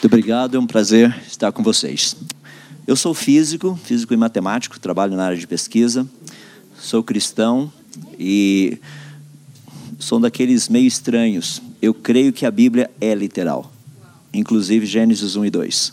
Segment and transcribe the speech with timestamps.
[0.00, 2.16] Muito obrigado, é um prazer estar com vocês.
[2.86, 6.08] Eu sou físico, físico e matemático, trabalho na área de pesquisa,
[6.80, 7.70] sou cristão
[8.18, 8.78] e
[9.98, 11.60] sou daqueles meio estranhos.
[11.82, 13.70] Eu creio que a Bíblia é literal,
[14.32, 15.92] inclusive Gênesis 1 e 2.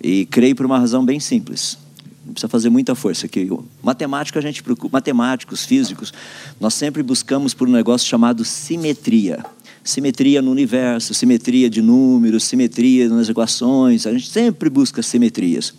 [0.00, 1.76] E creio por uma razão bem simples.
[2.24, 3.26] Não precisa fazer muita força.
[3.26, 3.50] Que
[3.82, 6.14] matemático a gente procura, matemáticos, físicos,
[6.60, 9.44] nós sempre buscamos por um negócio chamado simetria
[9.84, 14.06] simetria no universo, simetria de números, simetria nas equações.
[14.06, 15.74] A gente sempre busca simetrias.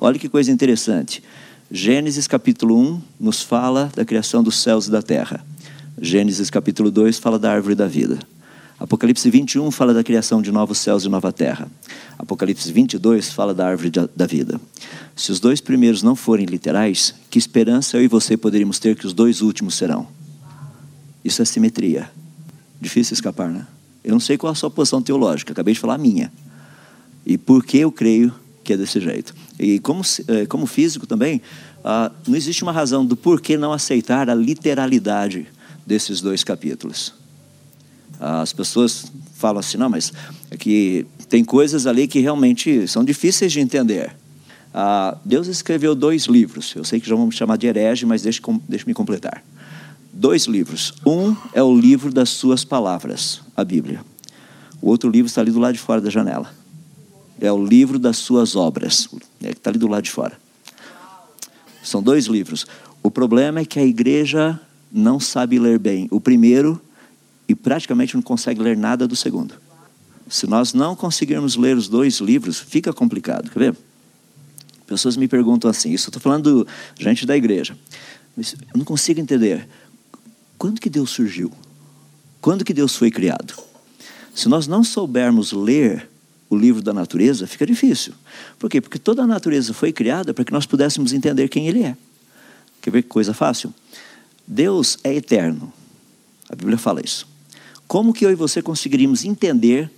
[0.00, 1.22] Olha que coisa interessante.
[1.70, 5.44] Gênesis capítulo 1 nos fala da criação dos céus e da terra.
[6.00, 8.18] Gênesis capítulo 2 fala da árvore da vida.
[8.78, 11.68] Apocalipse 21 fala da criação de novos céus e nova terra.
[12.16, 14.60] Apocalipse 22 fala da árvore da vida.
[15.16, 19.04] Se os dois primeiros não forem literais, que esperança eu e você poderíamos ter que
[19.04, 20.06] os dois últimos serão?
[21.24, 22.08] Isso é simetria.
[22.80, 23.66] Difícil escapar, né?
[24.04, 26.32] Eu não sei qual a sua posição teológica, acabei de falar a minha.
[27.26, 28.32] E por que eu creio
[28.68, 29.34] que é desse jeito.
[29.58, 31.40] E como, eh, como físico também,
[31.82, 35.46] ah, não existe uma razão do porquê não aceitar a literalidade
[35.86, 37.14] desses dois capítulos.
[38.20, 40.12] As pessoas falam assim, não, mas
[40.50, 44.14] é que tem coisas ali que realmente são difíceis de entender.
[44.74, 46.74] Ah, Deus escreveu dois livros.
[46.76, 49.42] Eu sei que já vamos chamar de herege, mas deixe, deixe me completar
[50.18, 50.92] dois livros.
[51.06, 54.04] Um é o livro das suas palavras, a Bíblia.
[54.82, 56.52] O outro livro está ali do lado de fora da janela.
[57.40, 59.08] É o livro das suas obras.
[59.42, 60.38] É, está ali do lado de fora.
[61.82, 62.66] São dois livros.
[63.02, 64.60] O problema é que a igreja
[64.92, 66.80] não sabe ler bem o primeiro
[67.48, 69.54] e praticamente não consegue ler nada do segundo.
[70.28, 73.50] Se nós não conseguirmos ler os dois livros, fica complicado.
[73.50, 73.76] Quer ver?
[74.86, 76.66] Pessoas me perguntam assim, isso estou falando
[76.98, 77.76] gente da igreja.
[78.36, 79.68] Eu não consigo entender.
[80.58, 81.52] Quando que Deus surgiu?
[82.40, 83.54] Quando que Deus foi criado?
[84.34, 86.10] Se nós não soubermos ler
[86.50, 88.12] o livro da natureza, fica difícil.
[88.58, 88.80] Por quê?
[88.80, 91.96] Porque toda a natureza foi criada para que nós pudéssemos entender quem Ele é.
[92.82, 93.72] Quer ver que coisa fácil?
[94.46, 95.72] Deus é eterno.
[96.48, 97.28] A Bíblia fala isso.
[97.86, 99.88] Como que eu e você conseguiríamos entender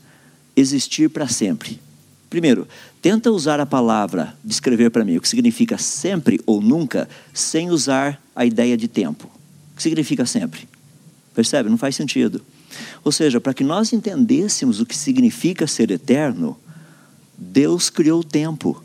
[0.54, 1.80] existir para sempre?
[2.28, 2.68] Primeiro,
[3.00, 8.22] tenta usar a palavra descrever para mim o que significa sempre ou nunca, sem usar
[8.36, 9.39] a ideia de tempo
[9.80, 10.68] que significa sempre.
[11.34, 11.70] Percebe?
[11.70, 12.42] Não faz sentido.
[13.02, 16.54] Ou seja, para que nós entendêssemos o que significa ser eterno,
[17.36, 18.84] Deus criou o tempo.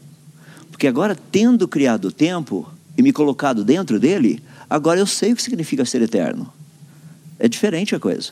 [0.71, 5.35] Porque agora, tendo criado o tempo e me colocado dentro dele, agora eu sei o
[5.35, 6.51] que significa ser eterno.
[7.37, 8.31] É diferente a coisa.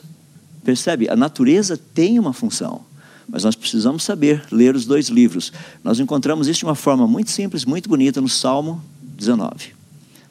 [0.64, 1.06] Percebe?
[1.10, 2.80] A natureza tem uma função,
[3.28, 5.52] mas nós precisamos saber ler os dois livros.
[5.82, 9.83] Nós encontramos isso de uma forma muito simples, muito bonita no Salmo 19.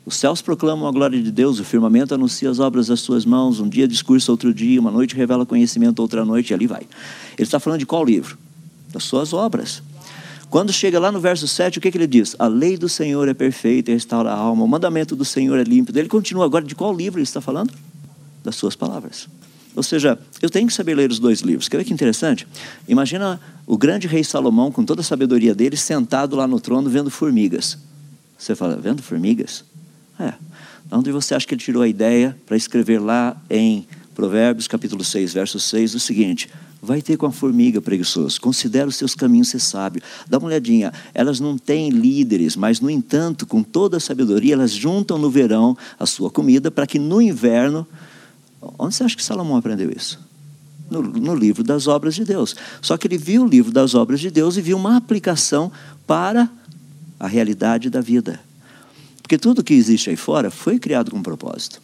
[0.05, 3.61] Os céus proclamam a glória de Deus, o firmamento anuncia as obras das suas mãos,
[3.61, 6.81] um dia discurso outro dia, uma noite revela conhecimento outra noite, e ali vai.
[6.81, 6.87] Ele
[7.39, 8.37] está falando de qual livro?
[8.91, 9.81] Das suas obras.
[10.49, 12.35] Quando chega lá no verso 7, o que, que ele diz?
[12.37, 15.63] A lei do Senhor é perfeita e restaura a alma, o mandamento do Senhor é
[15.63, 15.97] límpido.
[15.97, 17.73] Ele continua agora, de qual livro ele está falando?
[18.43, 19.27] Das suas palavras.
[19.75, 21.67] Ou seja, eu tenho que saber ler os dois livros.
[21.67, 22.47] Quer ver que interessante?
[22.87, 27.09] Imagina o grande rei Salomão, com toda a sabedoria dele, sentado lá no trono vendo
[27.09, 27.77] formigas.
[28.37, 29.63] Você fala, vendo formigas?
[30.23, 30.33] É.
[30.91, 35.33] Onde você acha que ele tirou a ideia para escrever lá em Provérbios, capítulo 6,
[35.33, 36.49] verso 6, o seguinte:
[36.81, 38.39] Vai ter com a formiga, preguiçoso.
[38.39, 40.01] Considera os seus caminhos ser sábio.
[40.27, 40.93] Dá uma olhadinha.
[41.13, 45.77] Elas não têm líderes, mas, no entanto, com toda a sabedoria, elas juntam no verão
[45.99, 47.87] a sua comida para que no inverno.
[48.77, 50.19] Onde você acha que Salomão aprendeu isso?
[50.91, 52.55] No, no, livro das obras de Deus.
[52.81, 55.71] Só que ele viu o livro das obras de Deus e viu uma aplicação
[56.05, 56.49] para
[57.19, 58.39] a realidade da vida.
[59.23, 61.81] Porque tudo que existe aí fora foi criado com um propósito.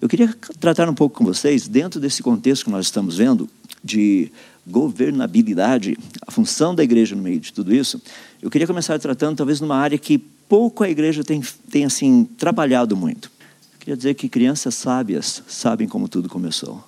[0.00, 3.48] Eu queria tratar um pouco com vocês, dentro desse contexto que nós estamos vendo,
[3.82, 4.30] de
[4.66, 5.96] governabilidade,
[6.26, 8.00] a função da igreja no meio de tudo isso,
[8.40, 12.96] eu queria começar tratando talvez numa área que pouco a igreja tem, tem assim, trabalhado
[12.96, 13.30] muito.
[13.72, 16.82] Eu queria dizer que crianças sábias sabem como tudo começou.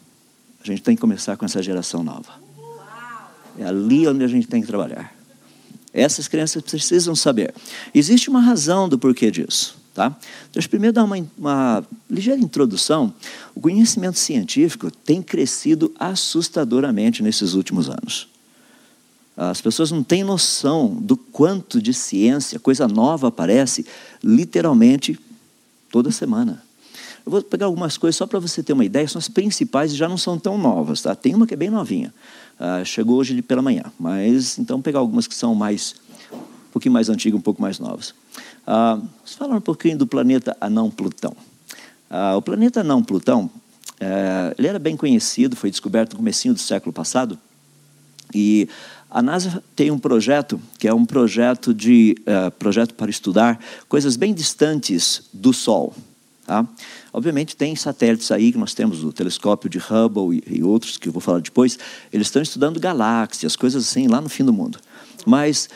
[0.62, 2.40] A gente tem que começar com essa geração nova.
[3.58, 5.14] É ali onde a gente tem que trabalhar.
[5.92, 7.54] Essas crianças precisam saber.
[7.94, 9.86] Existe uma razão do porquê disso.
[9.96, 10.14] Tá?
[10.52, 13.14] Deixa eu primeiro dar uma, uma ligeira introdução.
[13.54, 18.28] O conhecimento científico tem crescido assustadoramente nesses últimos anos.
[19.34, 23.87] As pessoas não têm noção do quanto de ciência, coisa nova aparece
[24.22, 25.19] literalmente
[25.90, 26.62] toda semana.
[27.25, 29.96] Eu vou pegar algumas coisas só para você ter uma ideia, são as principais e
[29.96, 31.00] já não são tão novas.
[31.00, 31.14] Tá?
[31.14, 32.12] Tem uma que é bem novinha,
[32.60, 35.94] uh, chegou hoje pela manhã, mas então pegar algumas que são mais,
[36.31, 38.14] um pouquinho mais antigas, um pouco mais novas.
[38.66, 41.36] Ah, vamos falar um pouquinho do planeta anão Plutão.
[42.10, 43.50] Ah, o planeta anão Plutão,
[44.00, 47.38] é, ele era bem conhecido, foi descoberto no comecinho do século passado,
[48.34, 48.68] e
[49.10, 53.58] A NASA tem um projeto que é um projeto de uh, projeto para estudar
[53.88, 55.94] coisas bem distantes do Sol.
[56.44, 56.66] Tá?
[57.12, 61.08] Obviamente tem satélites aí que nós temos o telescópio de Hubble e, e outros que
[61.08, 61.78] eu vou falar depois.
[62.12, 64.78] Eles estão estudando galáxias, coisas assim lá no fim do mundo.
[65.24, 65.68] Mas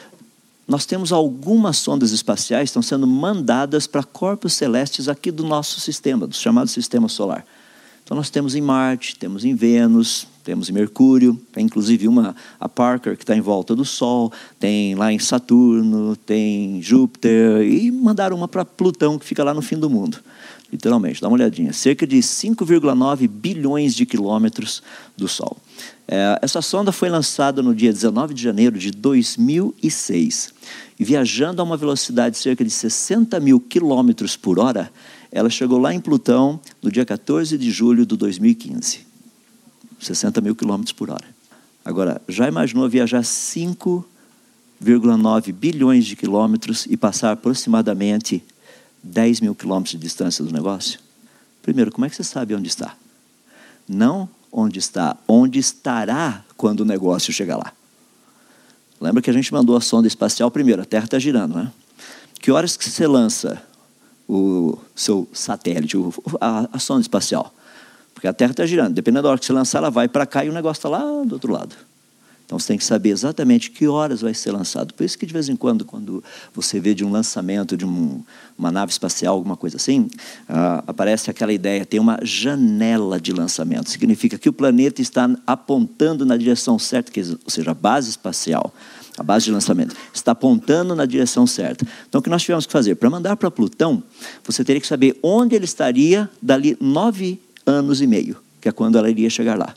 [0.71, 5.81] nós temos algumas sondas espaciais que estão sendo mandadas para corpos celestes aqui do nosso
[5.81, 7.45] sistema, do chamado sistema solar.
[8.05, 12.69] Então nós temos em Marte, temos em Vênus, temos em Mercúrio, tem inclusive uma, a
[12.69, 18.37] Parker, que está em volta do Sol, tem lá em Saturno, tem Júpiter, e mandaram
[18.37, 20.19] uma para Plutão, que fica lá no fim do mundo.
[20.73, 21.73] Literalmente, dá uma olhadinha.
[21.73, 24.83] Cerca de 5,9 bilhões de quilômetros
[25.17, 25.57] do Sol.
[26.07, 30.55] É, essa sonda foi lançada no dia 19 de janeiro de 2006.
[30.99, 34.93] E viajando a uma velocidade de cerca de 60 mil quilômetros por hora,
[35.33, 39.11] ela chegou lá em Plutão no dia 14 de julho de 2015.
[39.99, 41.27] 60 mil quilômetros por hora.
[41.85, 48.43] Agora, já imaginou viajar 5,9 bilhões de quilômetros e passar aproximadamente
[49.03, 51.01] 10 mil quilômetros de distância do negócio?
[51.63, 52.97] Primeiro, como é que você sabe onde está?
[53.89, 57.73] Não onde está, onde estará quando o negócio chegar lá.
[59.01, 61.73] Lembra que a gente mandou a sonda espacial primeiro, a Terra está girando, né?
[62.41, 63.63] Que horas que você lança
[64.29, 65.97] o seu satélite,
[66.41, 67.55] a, a sonda espacial?
[68.15, 68.95] Porque a Terra está girando.
[68.95, 71.01] Dependendo da hora que você lançar, ela vai para cá e o negócio está lá
[71.25, 71.75] do outro lado.
[72.51, 74.93] Então você tem que saber exatamente que horas vai ser lançado.
[74.93, 76.21] Por isso que de vez em quando, quando
[76.53, 78.25] você vê de um lançamento de um,
[78.59, 80.01] uma nave espacial, alguma coisa assim,
[80.49, 83.89] uh, aparece aquela ideia, tem uma janela de lançamento.
[83.89, 88.75] Significa que o planeta está apontando na direção certa, que, ou seja, a base espacial,
[89.17, 91.87] a base de lançamento, está apontando na direção certa.
[92.09, 92.97] Então o que nós tivemos que fazer?
[92.97, 94.03] Para mandar para Plutão,
[94.43, 98.99] você teria que saber onde ele estaria dali nove anos e meio, que é quando
[98.99, 99.73] ela iria chegar lá.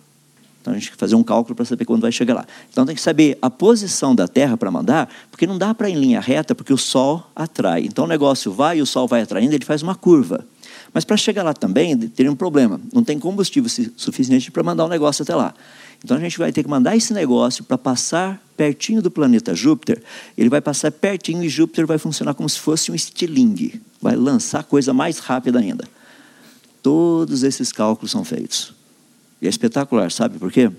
[0.63, 2.45] Então a gente tem que fazer um cálculo para saber quando vai chegar lá.
[2.71, 5.93] Então tem que saber a posição da Terra para mandar, porque não dá para ir
[5.93, 7.81] em linha reta, porque o Sol atrai.
[7.83, 10.47] Então o negócio vai e o Sol vai atraindo, ele faz uma curva.
[10.93, 12.79] Mas para chegar lá também, teria um problema.
[12.93, 15.53] Não tem combustível suficiente para mandar o negócio até lá.
[16.01, 20.01] Então a gente vai ter que mandar esse negócio para passar pertinho do planeta Júpiter.
[20.37, 23.81] Ele vai passar pertinho e Júpiter vai funcionar como se fosse um estilingue.
[24.01, 25.85] Vai lançar coisa mais rápida ainda.
[26.81, 28.73] Todos esses cálculos são feitos.
[29.43, 30.71] E é espetacular, sabe por quê?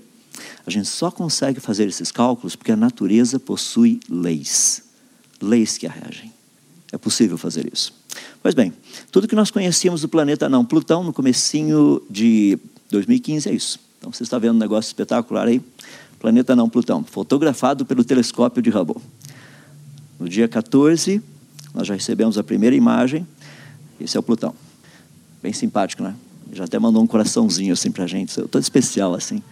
[0.65, 4.81] A gente só consegue fazer esses cálculos porque a natureza possui leis.
[5.39, 6.33] Leis que a regem.
[6.91, 7.93] É possível fazer isso.
[8.41, 8.73] Pois bem,
[9.11, 12.57] tudo que nós conhecíamos do planeta não Plutão no comecinho de
[12.89, 13.79] 2015 é isso.
[13.99, 15.61] Então você está vendo um negócio espetacular aí?
[16.19, 18.99] Planeta não Plutão, fotografado pelo telescópio de Hubble.
[20.19, 21.21] No dia 14,
[21.71, 23.27] nós já recebemos a primeira imagem.
[24.01, 24.55] Esse é o Plutão.
[25.43, 26.15] Bem simpático, né?
[26.55, 29.43] Já até mandou um coraçãozinho assim para a gente, todo especial assim.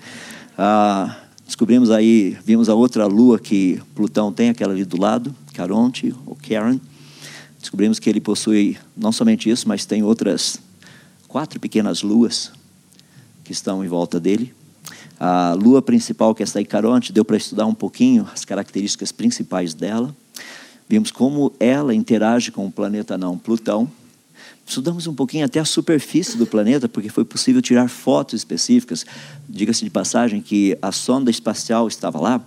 [0.58, 6.16] Ah, descobrimos aí, vimos a outra lua que Plutão tem, aquela ali do lado, Caronte,
[6.26, 6.80] ou Charon.
[7.60, 10.58] Descobrimos que ele possui não somente isso, mas tem outras
[11.28, 12.54] quatro pequenas luas
[13.44, 14.54] que estão em volta dele.
[15.20, 19.12] A lua principal, que é essa aí, Caronte, deu para estudar um pouquinho as características
[19.12, 20.16] principais dela.
[20.88, 23.92] Vimos como ela interage com o planeta não Plutão.
[24.66, 29.06] Estudamos um pouquinho até a superfície do planeta, porque foi possível tirar fotos específicas.
[29.48, 32.42] Diga-se de passagem que a sonda espacial estava lá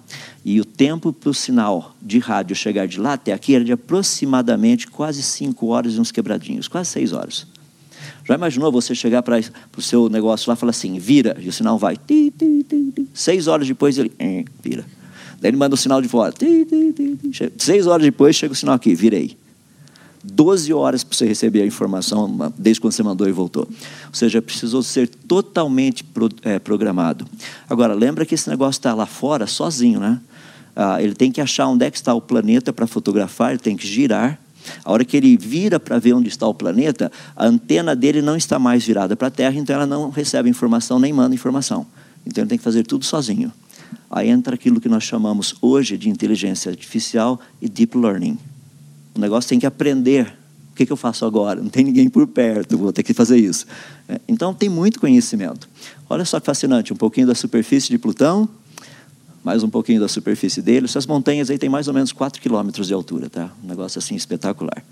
[0.44, 3.72] e o tempo para o sinal de rádio chegar de lá até aqui era de
[3.72, 7.46] aproximadamente quase cinco horas e uns quebradinhos, quase seis horas.
[8.24, 9.38] Já imaginou você chegar para
[9.76, 11.96] o seu negócio lá e falar assim, vira, e o sinal vai.
[11.96, 14.12] Ti, ti, ti, Seis horas depois ele
[14.62, 14.84] vira.
[15.41, 16.34] Daí ele manda o sinal de fora.
[17.58, 19.36] Seis horas depois chega o sinal aqui, virei.
[20.32, 23.62] 12 horas para você receber a informação, desde quando você mandou e voltou.
[23.62, 27.26] Ou seja, precisou ser totalmente pro, é, programado.
[27.68, 30.20] Agora, lembra que esse negócio está lá fora sozinho, né?
[30.74, 33.76] Ah, ele tem que achar onde é que está o planeta para fotografar, ele tem
[33.76, 34.38] que girar.
[34.84, 38.36] A hora que ele vira para ver onde está o planeta, a antena dele não
[38.36, 41.86] está mais virada para a Terra, então ela não recebe informação nem manda informação.
[42.26, 43.52] Então ele tem que fazer tudo sozinho.
[44.10, 48.36] Aí entra aquilo que nós chamamos hoje de inteligência artificial e deep learning.
[49.17, 50.37] O negócio tem que aprender.
[50.73, 51.61] O que, que eu faço agora?
[51.61, 53.67] Não tem ninguém por perto, vou ter que fazer isso.
[54.08, 55.69] É, então, tem muito conhecimento.
[56.08, 58.49] Olha só que fascinante: um pouquinho da superfície de Plutão,
[59.43, 60.85] mais um pouquinho da superfície dele.
[60.85, 63.51] Essas montanhas aí têm mais ou menos 4 quilômetros de altura, tá?
[63.65, 64.85] Um negócio assim espetacular.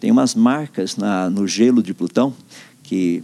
[0.00, 2.32] Tem umas marcas na, no gelo de Plutão
[2.82, 3.22] que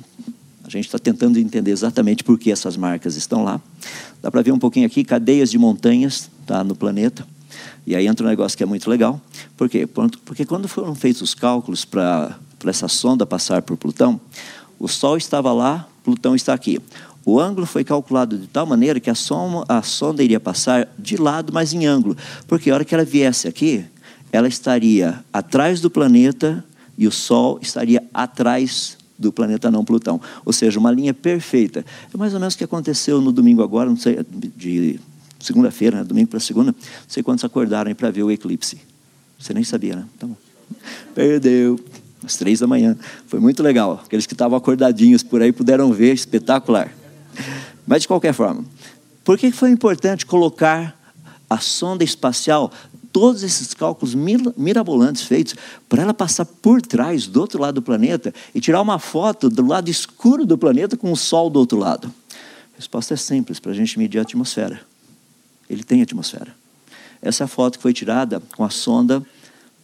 [0.62, 3.60] a gente está tentando entender exatamente por que essas marcas estão lá.
[4.20, 7.26] Dá para ver um pouquinho aqui, cadeias de montanhas tá, no planeta.
[7.86, 9.20] E aí entra um negócio que é muito legal.
[9.56, 9.86] Por quê?
[9.86, 14.20] Porque quando foram feitos os cálculos para essa sonda passar por Plutão,
[14.78, 16.80] o Sol estava lá, Plutão está aqui.
[17.24, 21.16] O ângulo foi calculado de tal maneira que a sonda, a sonda iria passar de
[21.16, 22.16] lado, mas em ângulo.
[22.46, 23.84] Porque a hora que ela viesse aqui,
[24.30, 26.64] ela estaria atrás do planeta
[26.96, 30.20] e o Sol estaria atrás do planeta não Plutão.
[30.44, 31.84] Ou seja, uma linha perfeita.
[32.12, 34.18] É mais ou menos o que aconteceu no domingo agora, não sei,
[34.56, 35.00] de
[35.38, 36.04] segunda-feira, né?
[36.04, 36.72] domingo para segunda.
[36.72, 38.78] Não sei quantos acordaram para ver o eclipse.
[39.38, 40.04] Você nem sabia, né?
[40.18, 40.36] Tá bom.
[41.14, 41.78] Perdeu.
[42.24, 42.96] Às três da manhã.
[43.26, 44.02] Foi muito legal.
[44.04, 46.92] Aqueles que estavam acordadinhos por aí puderam ver, espetacular.
[47.86, 48.64] Mas de qualquer forma,
[49.24, 50.98] por que foi importante colocar
[51.48, 52.72] a sonda espacial
[53.12, 55.54] todos esses cálculos mirabolantes feitos
[55.88, 59.64] para ela passar por trás, do outro lado do planeta, e tirar uma foto do
[59.66, 62.12] lado escuro do planeta com o Sol do outro lado?
[62.74, 64.80] A resposta é simples, para a gente medir a atmosfera.
[65.68, 66.54] Ele tem atmosfera.
[67.20, 69.24] Essa é a foto que foi tirada com a sonda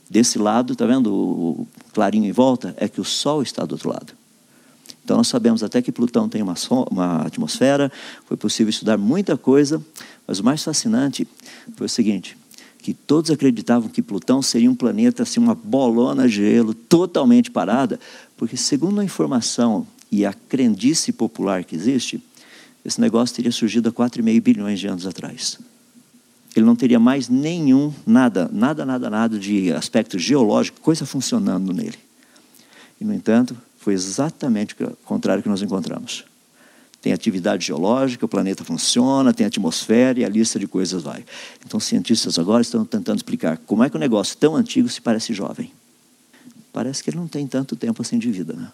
[0.09, 2.75] desse lado, está vendo o clarinho em volta?
[2.77, 4.13] É que o Sol está do outro lado.
[5.05, 6.55] Então nós sabemos até que Plutão tem uma,
[6.91, 7.91] uma atmosfera,
[8.27, 9.83] foi possível estudar muita coisa,
[10.27, 11.27] mas o mais fascinante
[11.77, 12.37] foi o seguinte:
[12.79, 17.99] que todos acreditavam que Plutão seria um planeta assim, uma bolona de gelo totalmente parada,
[18.37, 22.23] porque segundo a informação e a crendice popular que existe,
[22.85, 25.59] esse negócio teria surgido há 4,5 bilhões de anos atrás.
[26.55, 31.99] Ele não teria mais nenhum, nada, nada, nada, nada de aspecto geológico, coisa funcionando nele.
[33.01, 36.25] E, no entanto, foi exatamente o contrário que nós encontramos
[37.03, 41.25] tem atividade geológica, o planeta funciona, tem atmosfera e a lista de coisas vai.
[41.67, 45.35] Então, cientistas agora estão tentando explicar como é que um negócio tão antigo se parece
[45.35, 45.73] jovem.
[46.73, 48.71] Parece que ele não tem tanto tempo assim de vida, né?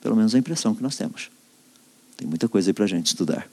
[0.00, 1.30] Pelo menos a impressão que nós temos.
[2.16, 3.48] Tem muita coisa aí para a gente estudar.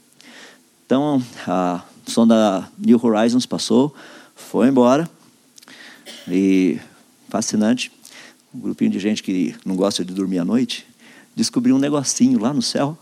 [0.88, 3.94] Então, a sonda New Horizons passou,
[4.36, 5.10] foi embora,
[6.27, 6.79] e
[7.29, 7.91] fascinante.
[8.53, 10.86] Um grupinho de gente que não gosta de dormir à noite
[11.36, 12.98] descobriu um negocinho lá no céu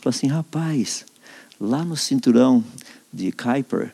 [0.00, 1.04] Falou assim, rapaz,
[1.60, 2.64] lá no cinturão
[3.12, 3.92] de Kuiper,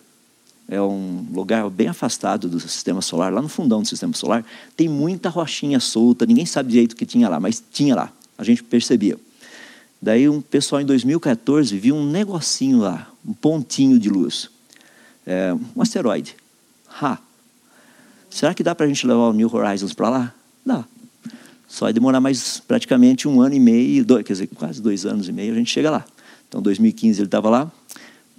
[0.68, 4.44] é um lugar bem afastado do sistema solar, lá no fundão do sistema solar,
[4.76, 8.44] tem muita rochinha solta, ninguém sabe direito o que tinha lá, mas tinha lá, a
[8.44, 9.18] gente percebia.
[10.00, 14.50] Daí um pessoal em 2014 viu um negocinho lá, um pontinho de luz,
[15.26, 16.36] é, um asteroide.
[17.00, 17.18] Ha!
[18.30, 20.34] Será que dá para a gente levar o New Horizons para lá?
[20.64, 20.84] Dá.
[21.68, 25.28] Só vai demorar mais praticamente um ano e meio, dois, quer dizer, quase dois anos
[25.28, 26.04] e meio, a gente chega lá.
[26.48, 27.72] Então, 2015 ele estava lá,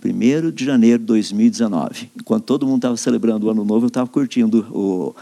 [0.04, 2.12] 1 de janeiro de 2019.
[2.16, 5.16] Enquanto todo mundo estava celebrando o ano novo, eu estava curtindo o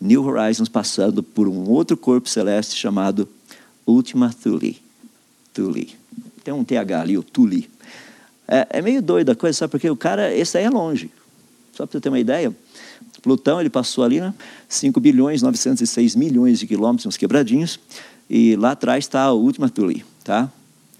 [0.00, 3.28] New Horizons passando por um outro corpo celeste chamado
[3.86, 4.78] Ultima Thule.
[5.54, 5.94] Thule.
[6.44, 7.68] Tem um TH ali, o Thule.
[8.48, 9.70] É, é meio doido a coisa, sabe?
[9.70, 11.10] Porque o cara, esse aí é longe.
[11.72, 12.54] Só para você ter uma ideia,
[13.22, 14.32] Plutão, ele passou ali, né?
[14.68, 17.78] 5 bilhões 906 milhões de quilômetros, uns quebradinhos,
[18.30, 20.50] e lá atrás está a última Tule, tá?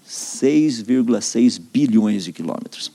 [0.07, 2.91] 6,6 bilhões de quilômetros.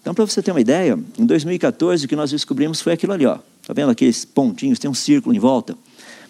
[0.00, 3.26] Então, para você ter uma ideia, em 2014 o que nós descobrimos foi aquilo ali,
[3.26, 3.38] ó.
[3.66, 5.76] Tá vendo aqueles pontinhos, tem um círculo em volta?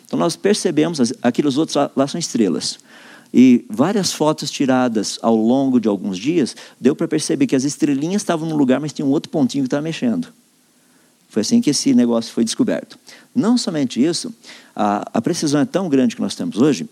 [0.04, 2.78] Então nós percebemos, aqueles outros lá, lá são estrelas.
[3.32, 8.22] E várias fotos tiradas ao longo de alguns dias, deu para perceber que as estrelinhas
[8.22, 10.28] estavam num lugar, mas tinha um outro pontinho que estava mexendo.
[11.30, 12.98] Foi assim que esse negócio foi descoberto.
[13.34, 14.34] Não somente isso,
[14.76, 16.86] a, a precisão é tão grande que nós temos hoje,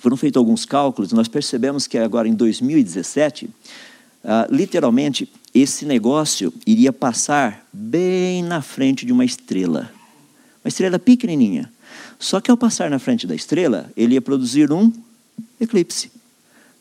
[0.00, 3.48] foram feitos alguns cálculos e nós percebemos que agora em 2017,
[4.24, 9.90] ah, literalmente, esse negócio iria passar bem na frente de uma estrela.
[10.64, 11.72] Uma estrela pequenininha.
[12.18, 14.92] Só que ao passar na frente da estrela, ele ia produzir um
[15.60, 16.10] eclipse.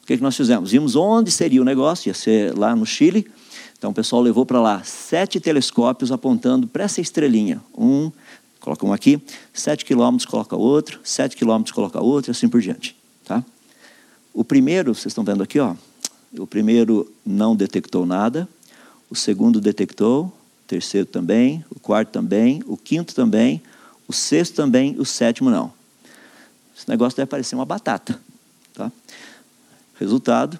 [0.04, 0.72] O que, é que nós fizemos?
[0.72, 3.30] Vimos onde seria o negócio, ia ser lá no Chile,
[3.78, 7.62] então o pessoal levou para lá sete telescópios apontando para essa estrelinha.
[7.78, 8.12] Um,
[8.60, 9.22] coloca um aqui,
[9.54, 12.96] sete quilômetros, coloca outro, sete quilômetros, coloca outro, e assim por diante.
[13.26, 13.44] Tá?
[14.34, 15.76] O primeiro, vocês estão vendo aqui, ó,
[16.38, 18.48] o primeiro não detectou nada,
[19.10, 20.34] o segundo detectou, o
[20.68, 23.62] terceiro também, o quarto também, o quinto também,
[24.08, 25.74] o sexto também, o sétimo não.
[26.78, 28.20] Esse negócio deve parecer uma batata.
[28.74, 28.92] Tá?
[30.00, 30.60] Resultado,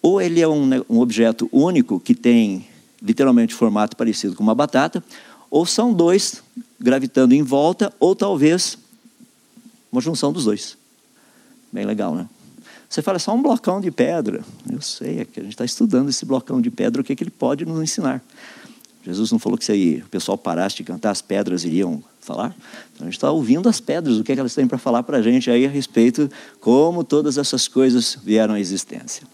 [0.00, 2.66] ou ele é um, um objeto único que tem
[3.00, 5.02] literalmente formato parecido com uma batata,
[5.50, 6.42] ou são dois
[6.78, 8.78] gravitando em volta, ou talvez
[9.90, 10.76] uma junção dos dois.
[11.70, 12.28] Bem legal, né?
[12.88, 14.44] Você fala, é só um blocão de pedra.
[14.70, 17.16] Eu sei, é que a gente está estudando esse blocão de pedra, o que, é
[17.16, 18.22] que ele pode nos ensinar.
[19.04, 22.56] Jesus não falou que se aí o pessoal parasse de cantar, as pedras iriam falar?
[22.94, 25.02] Então a gente está ouvindo as pedras, o que, é que elas têm para falar
[25.02, 29.26] para a gente aí a respeito como todas essas coisas vieram à existência.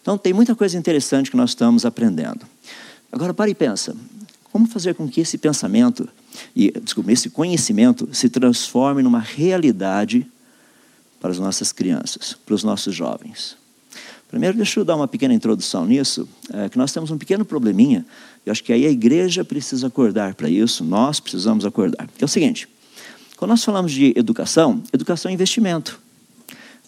[0.00, 2.44] Então, tem muita coisa interessante que nós estamos aprendendo.
[3.10, 3.96] Agora, pare e pensa.
[4.50, 6.06] Como fazer com que esse pensamento,
[6.54, 10.26] e, desculpa, esse conhecimento se transforme numa realidade
[11.20, 13.56] para as nossas crianças, para os nossos jovens?
[14.32, 18.06] Primeiro, deixa eu dar uma pequena introdução nisso, é, que nós temos um pequeno probleminha,
[18.46, 22.08] e acho que aí a igreja precisa acordar para isso, nós precisamos acordar.
[22.18, 22.66] É o seguinte,
[23.36, 26.00] quando nós falamos de educação, educação é investimento.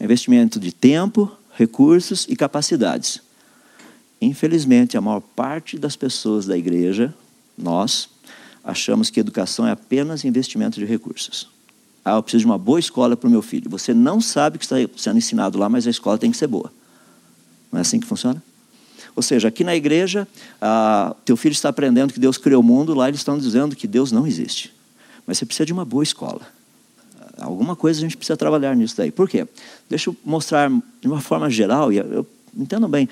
[0.00, 3.20] É investimento de tempo, recursos e capacidades.
[4.22, 7.14] Infelizmente, a maior parte das pessoas da igreja,
[7.58, 8.08] nós,
[8.64, 11.50] achamos que educação é apenas investimento de recursos.
[12.02, 13.68] Ah, eu preciso de uma boa escola para o meu filho.
[13.68, 16.46] Você não sabe o que está sendo ensinado lá, mas a escola tem que ser
[16.46, 16.72] boa.
[17.74, 18.40] Não é assim que funciona?
[19.16, 20.28] Ou seja, aqui na igreja,
[20.62, 23.88] ah, teu filho está aprendendo que Deus criou o mundo, lá eles estão dizendo que
[23.88, 24.72] Deus não existe.
[25.26, 26.42] Mas você precisa de uma boa escola.
[27.36, 29.10] Alguma coisa a gente precisa trabalhar nisso daí.
[29.10, 29.44] Por quê?
[29.90, 32.24] Deixa eu mostrar de uma forma geral, e eu,
[32.56, 33.08] entendo bem,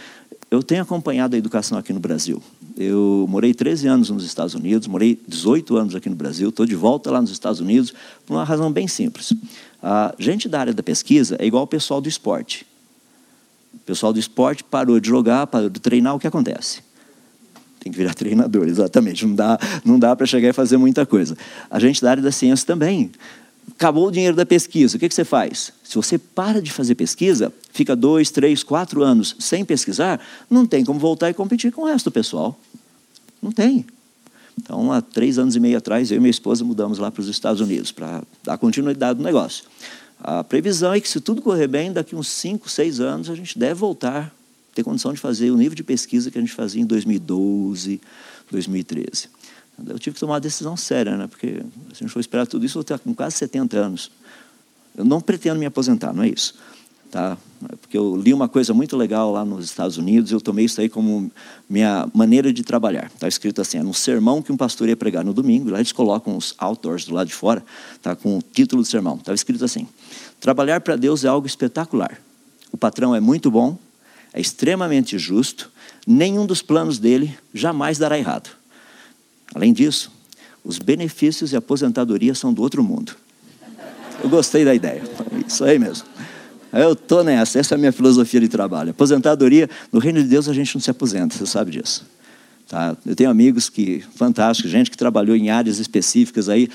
[0.49, 2.41] eu tenho acompanhado a educação aqui no Brasil.
[2.77, 6.77] Eu morei 13 anos nos Estados Unidos, morei 18 anos aqui no Brasil, estou de
[6.77, 7.93] volta lá nos Estados Unidos
[8.25, 9.33] por uma razão bem simples.
[9.83, 12.65] A gente da área da pesquisa é igual o pessoal do esporte.
[13.83, 16.81] O pessoal do esporte parou de jogar, parou de treinar, o que acontece?
[17.81, 19.27] Tem que virar treinador, exatamente.
[19.27, 21.37] Não dá, não dá para chegar e fazer muita coisa.
[21.69, 23.11] A gente da área da ciência também.
[23.73, 25.73] Acabou o dinheiro da pesquisa, o que, que você faz?
[25.85, 30.21] Se você para de fazer pesquisa, fica dois, três, quatro anos sem pesquisar,
[30.51, 32.59] não tem como voltar e competir com o resto do pessoal.
[33.41, 33.87] Não tem.
[34.61, 37.29] Então, há três anos e meio atrás, eu e minha esposa mudamos lá para os
[37.29, 39.65] Estados Unidos para dar continuidade no negócio.
[40.25, 43.59] A previsão é que, se tudo correr bem, daqui uns cinco, seis anos, a gente
[43.59, 44.33] deve voltar,
[44.73, 48.01] ter condição de fazer o nível de pesquisa que a gente fazia em 2012,
[48.49, 49.29] 2013.
[49.85, 51.27] Eu tive que tomar uma decisão séria, né?
[51.27, 51.57] porque
[51.93, 54.13] se a gente for esperar tudo isso, eu vou ter com quase 70 anos.
[54.97, 56.55] Eu não pretendo me aposentar, não é isso.
[57.13, 57.37] Tá?
[57.79, 60.89] Porque eu li uma coisa muito legal lá nos Estados Unidos, eu tomei isso aí
[60.89, 61.31] como
[61.69, 63.11] minha maneira de trabalhar.
[63.15, 65.93] Está escrito assim, é um sermão que um pastor ia pregar no domingo, lá eles
[65.93, 67.63] colocam os outdoors do lado de fora,
[68.01, 69.17] tá, com o título do sermão.
[69.17, 69.87] Estava escrito assim,
[70.41, 72.19] trabalhar para Deus é algo espetacular.
[72.73, 73.77] O patrão é muito bom,
[74.33, 75.71] é extremamente justo,
[76.07, 78.49] nenhum dos planos dele jamais dará errado.
[79.55, 80.11] Além disso,
[80.65, 83.15] os benefícios e aposentadoria são do outro mundo.
[84.25, 85.03] Eu gostei da ideia.
[85.47, 86.07] Isso aí mesmo.
[86.73, 88.91] Eu estou nessa, essa é a minha filosofia de trabalho.
[88.91, 92.07] Aposentadoria, no reino de Deus a gente não se aposenta, você sabe disso.
[92.67, 92.97] Tá?
[93.05, 96.71] Eu tenho amigos que, fantásticos, gente que trabalhou em áreas específicas aí,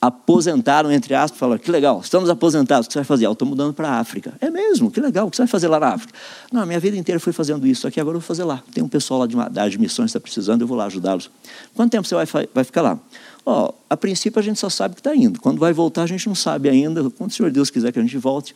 [0.00, 3.26] aposentaram, entre aspas, falaram, que legal, estamos aposentados, o que você vai fazer?
[3.26, 4.32] Eu estou mudando para a África.
[4.40, 6.14] É mesmo, que legal, o que você vai fazer lá na África?
[6.50, 8.62] Não, a minha vida inteira foi fazendo isso, aqui agora eu vou fazer lá.
[8.72, 11.30] Tem um pessoal lá de da missões que está precisando, eu vou lá ajudá-los.
[11.74, 12.98] Quanto tempo você vai, vai ficar lá?
[13.44, 15.40] Ó, a princípio a gente só sabe que está indo.
[15.40, 17.08] Quando vai voltar a gente não sabe ainda.
[17.10, 18.54] Quando o Senhor Deus quiser que a gente volte.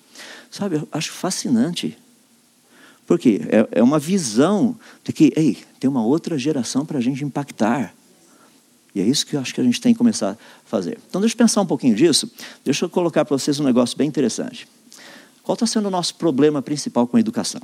[0.50, 1.96] Sabe, eu acho fascinante.
[3.06, 3.40] Por quê?
[3.48, 7.94] É, é uma visão de que, ei, tem uma outra geração para a gente impactar.
[8.94, 10.98] E é isso que eu acho que a gente tem que começar a fazer.
[11.08, 12.30] Então, deixa eu pensar um pouquinho disso.
[12.64, 14.68] Deixa eu colocar para vocês um negócio bem interessante.
[15.42, 17.60] Qual está sendo o nosso problema principal com a educação?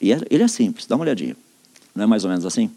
[0.00, 1.36] E é, ele é simples, dá uma olhadinha.
[1.94, 2.70] Não é mais ou menos assim?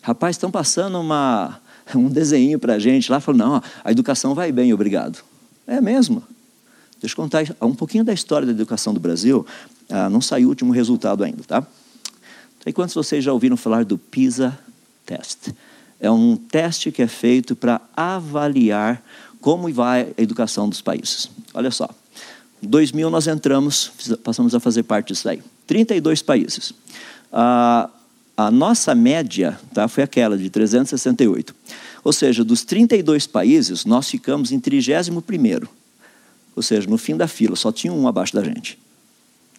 [0.00, 1.60] Rapaz, estão passando uma,
[1.94, 5.22] um desenho para a gente lá, falando, não, a educação vai bem, obrigado.
[5.66, 6.22] É mesmo.
[7.00, 9.46] Deixa eu contar um pouquinho da história da educação do Brasil.
[9.90, 11.66] Ah, não saiu o último resultado ainda, tá?
[12.64, 14.56] E quantos de vocês já ouviram falar do PISA
[15.04, 15.52] Test?
[16.02, 19.00] É um teste que é feito para avaliar
[19.40, 21.30] como vai a educação dos países.
[21.54, 21.88] Olha só,
[22.60, 23.92] em 2000 nós entramos,
[24.24, 25.40] passamos a fazer parte disso aí.
[25.64, 26.74] 32 países.
[27.32, 27.88] A,
[28.36, 31.54] a nossa média tá, foi aquela de 368.
[32.02, 35.68] Ou seja, dos 32 países, nós ficamos em 31º.
[36.56, 38.76] Ou seja, no fim da fila, só tinha um abaixo da gente.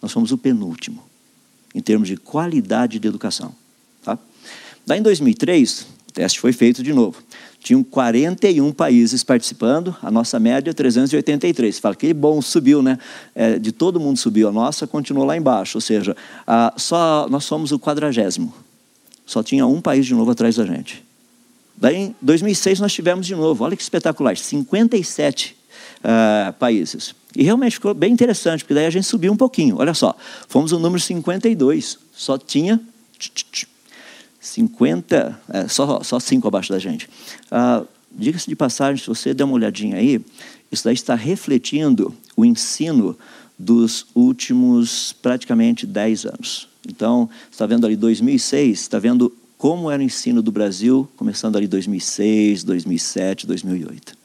[0.02, 1.02] Nós fomos o penúltimo,
[1.74, 3.54] em termos de qualidade de educação.
[4.02, 4.18] Tá?
[4.86, 7.20] Daí, em 2003, teste foi feito de novo.
[7.58, 11.74] Tinham 41 países participando, a nossa média 383.
[11.74, 12.98] Você fala, que bom, subiu, né?
[13.34, 17.44] É, de todo mundo subiu, a nossa continuou lá embaixo, ou seja, a, só nós
[17.44, 18.54] somos o quadragésimo.
[19.26, 21.04] Só tinha um país de novo atrás da gente.
[21.76, 25.56] Daí, em 2006, nós tivemos de novo, olha que espetacular, 57
[26.04, 27.14] uh, países.
[27.34, 29.76] E realmente ficou bem interessante, porque daí a gente subiu um pouquinho.
[29.78, 30.14] Olha só,
[30.46, 32.80] fomos o número 52, só tinha
[34.44, 37.08] 50, é, só, só cinco abaixo da gente.
[37.50, 37.82] Ah,
[38.16, 40.24] Diga-se de passagem, se você der uma olhadinha aí,
[40.70, 43.18] isso daí está refletindo o ensino
[43.58, 46.68] dos últimos praticamente 10 anos.
[46.88, 51.66] Então, está vendo ali 2006, está vendo como era o ensino do Brasil, começando ali
[51.66, 54.16] 2006, 2007, 2008.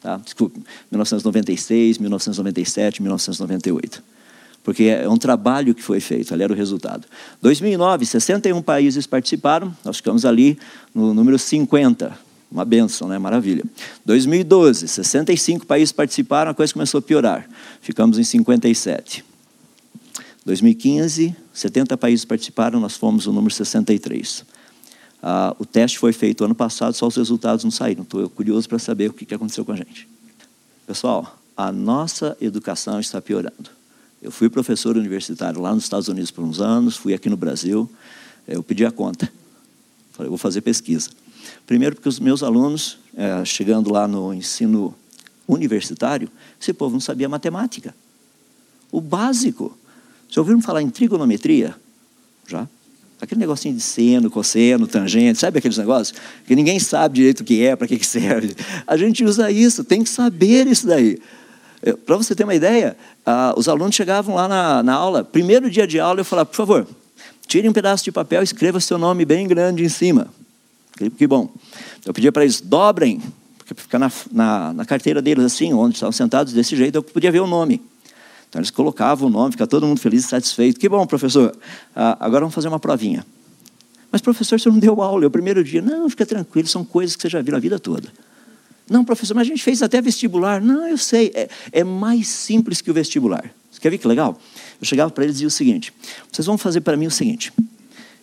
[0.00, 0.16] Tá?
[0.16, 0.60] Desculpe,
[0.90, 4.15] 1996, 1997, 1998
[4.66, 7.06] porque é um trabalho que foi feito, ali era o resultado.
[7.40, 10.58] 2009, 61 países participaram, nós ficamos ali
[10.92, 12.18] no número 50,
[12.50, 13.16] uma benção, né?
[13.16, 13.62] maravilha.
[14.04, 17.48] 2012, 65 países participaram, a coisa começou a piorar,
[17.80, 19.24] ficamos em 57.
[20.44, 24.44] 2015, 70 países participaram, nós fomos o número 63.
[25.22, 28.02] Ah, o teste foi feito ano passado, só os resultados não saíram.
[28.02, 30.08] Estou curioso para saber o que aconteceu com a gente.
[30.84, 33.75] Pessoal, a nossa educação está piorando.
[34.26, 37.88] Eu fui professor universitário lá nos Estados Unidos por uns anos, fui aqui no Brasil,
[38.48, 39.32] eu pedi a conta.
[40.10, 41.10] Falei, vou fazer pesquisa.
[41.64, 44.92] Primeiro porque os meus alunos, é, chegando lá no ensino
[45.46, 46.28] universitário,
[46.60, 47.94] esse povo não sabia matemática.
[48.90, 49.78] O básico.
[50.28, 51.76] Já ouviram falar em trigonometria?
[52.48, 52.68] Já?
[53.20, 56.18] Aquele negocinho de seno, cosseno, tangente, sabe aqueles negócios?
[56.44, 58.56] Que ninguém sabe direito o que é, para que, que serve.
[58.88, 61.20] A gente usa isso, tem que saber isso daí.
[61.92, 65.86] Para você ter uma ideia, ah, os alunos chegavam lá na, na aula, primeiro dia
[65.86, 66.86] de aula, eu falava, por favor,
[67.46, 70.28] tire um pedaço de papel e escreva seu nome bem grande em cima.
[70.96, 71.48] Que, que bom.
[72.04, 73.20] Eu pedia para eles, dobrem,
[73.58, 77.30] porque ficar na, na, na carteira deles assim, onde estavam sentados desse jeito, eu podia
[77.30, 77.82] ver o nome.
[78.48, 80.78] Então eles colocavam o nome, ficava todo mundo feliz e satisfeito.
[80.78, 81.54] Que bom, professor.
[81.94, 83.24] Ah, agora vamos fazer uma provinha.
[84.10, 85.24] Mas, professor, você não deu aula.
[85.24, 85.82] É o primeiro dia.
[85.82, 88.08] Não, fica tranquilo, são coisas que você já viu a vida toda.
[88.88, 90.60] Não, professor, mas a gente fez até vestibular.
[90.60, 91.32] Não, eu sei.
[91.34, 93.50] É, é mais simples que o vestibular.
[93.70, 94.38] Você quer ver que legal?
[94.80, 95.92] Eu chegava para eles e dizia o seguinte:
[96.30, 97.52] vocês vão fazer para mim o seguinte.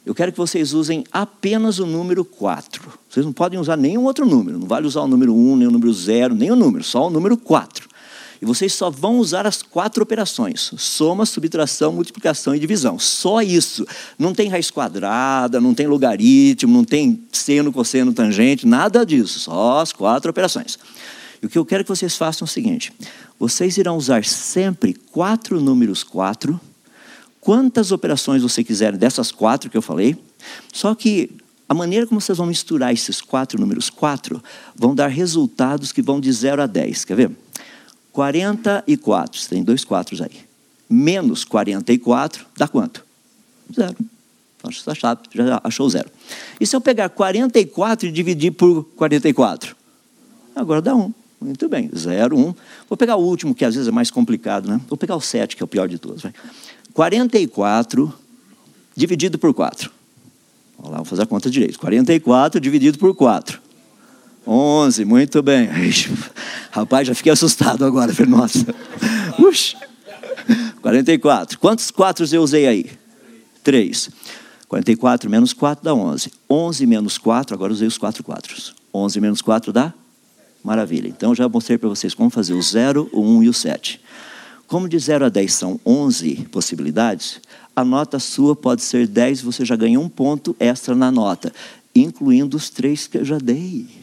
[0.06, 2.82] Eu quero que vocês usem apenas o número 4.
[3.10, 4.60] Vocês não podem usar nenhum outro número.
[4.60, 7.10] Não vale usar o número 1, nem o número 0, nem o número, só o
[7.10, 7.88] número 4.
[8.44, 13.00] E vocês só vão usar as quatro operações: soma, subtração, multiplicação e divisão.
[13.00, 13.88] Só isso.
[14.20, 19.40] Não tem raiz quadrada, não tem logaritmo, não tem seno, cosseno, tangente, nada disso.
[19.40, 20.78] Só as quatro operações.
[21.42, 22.92] E o que eu quero que vocês façam é o seguinte:
[23.40, 26.60] vocês irão usar sempre quatro números quatro,
[27.40, 30.18] quantas operações você quiser dessas quatro que eu falei,
[30.74, 31.30] só que
[31.70, 34.44] a maneira como vocês vão misturar esses quatro números quatro
[34.76, 37.06] vão dar resultados que vão de 0 a 10.
[37.06, 37.32] Quer ver?
[38.13, 40.41] 44, você tem dois quatros aí.
[40.89, 43.04] Menos 44 dá quanto?
[43.76, 43.95] Zero.
[44.58, 46.10] Então, já, já achou zero.
[46.60, 49.76] E se eu pegar 44 e dividir por 44?
[50.56, 51.13] Agora dá 1.
[51.41, 52.56] Muito bem, 0, 1.
[52.88, 54.80] Vou pegar o último, que às vezes é mais complicado, né?
[54.88, 56.21] Vou pegar o 7, que é o pior de todos.
[56.21, 56.34] Vai.
[56.93, 58.13] 44
[58.95, 59.91] dividido por 4.
[60.78, 61.80] Vamos lá, vou fazer a conta direito.
[61.80, 63.60] 44 dividido por 4.
[64.46, 65.70] 11, muito bem.
[66.72, 68.14] Rapaz, já fiquei assustado agora.
[68.14, 68.66] Falei, nossa.
[69.40, 69.76] Ux.
[70.82, 71.58] 44.
[71.60, 72.92] Quantos quatros eu usei aí?
[73.64, 74.10] 3.
[74.68, 76.32] 44 menos 4 dá 11.
[76.50, 78.74] 11 menos 4, agora usei os 4 quatros.
[78.94, 79.94] 11 menos 4 dá?
[80.64, 81.08] Maravilha.
[81.08, 84.02] Então já mostrei para vocês como fazer o 0, o 1 e o 7.
[84.68, 87.40] Como de 0 a 10 são 11 possibilidades,
[87.76, 91.54] a nota sua pode ser 10, você já ganha um ponto extra na nota,
[91.96, 94.03] incluindo os três que eu já dei.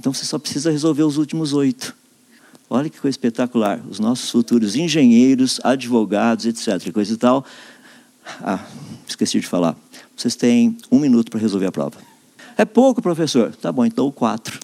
[0.00, 1.94] Então você só precisa resolver os últimos oito.
[2.70, 3.82] Olha que coisa espetacular.
[3.86, 6.90] Os nossos futuros engenheiros, advogados, etc.
[6.90, 7.44] Coisa e tal.
[8.40, 8.64] Ah,
[9.06, 9.76] esqueci de falar.
[10.16, 11.98] Vocês têm um minuto para resolver a prova.
[12.56, 13.54] É pouco, professor.
[13.54, 14.58] Tá bom, então quatro.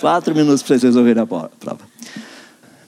[0.00, 1.80] Quatro minutos para vocês resolverem a prova.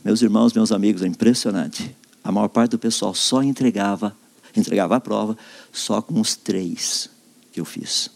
[0.05, 1.94] Meus irmãos, meus amigos, é impressionante.
[2.25, 4.16] A maior parte do pessoal só entregava,
[4.57, 5.38] entregava a prova
[5.72, 7.09] só com os três
[7.53, 8.11] que eu fiz.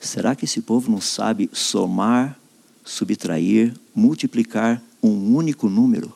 [0.00, 2.38] Será que esse povo não sabe somar
[2.84, 6.12] subtrair, multiplicar um único número,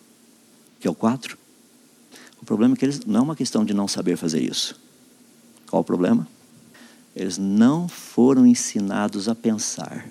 [0.79, 1.39] que é o 4.
[2.41, 4.79] O problema é que eles não é uma questão de não saber fazer isso.
[5.69, 6.29] Qual o problema?
[7.17, 10.07] Eles não foram ensinados a pensar.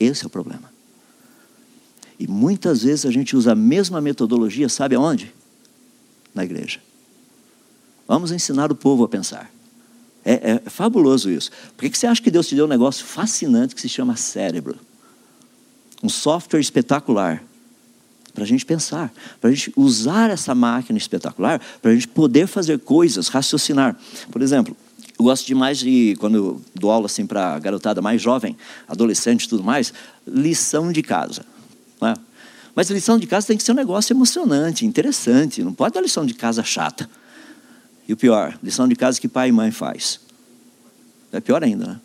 [0.00, 0.72] Esse é o problema.
[2.18, 5.32] E muitas vezes a gente usa a mesma metodologia, sabe aonde?
[6.34, 6.80] Na igreja.
[8.06, 9.50] Vamos ensinar o povo a pensar.
[10.24, 11.50] É, é fabuloso isso.
[11.76, 14.78] Por que você acha que Deus te deu um negócio fascinante que se chama cérebro?
[16.02, 17.42] Um software espetacular
[18.34, 22.46] para a gente pensar, para a gente usar essa máquina espetacular, para a gente poder
[22.46, 23.96] fazer coisas, raciocinar.
[24.30, 24.76] Por exemplo,
[25.18, 28.56] eu gosto demais de, quando eu dou aula assim para garotada mais jovem,
[28.88, 29.92] adolescente e tudo mais,
[30.26, 31.44] lição de casa.
[32.00, 32.14] Né?
[32.74, 36.24] Mas lição de casa tem que ser um negócio emocionante, interessante, não pode dar lição
[36.24, 37.08] de casa chata.
[38.08, 40.18] E o pior, lição de casa que pai e mãe faz.
[41.30, 42.00] É pior ainda, né?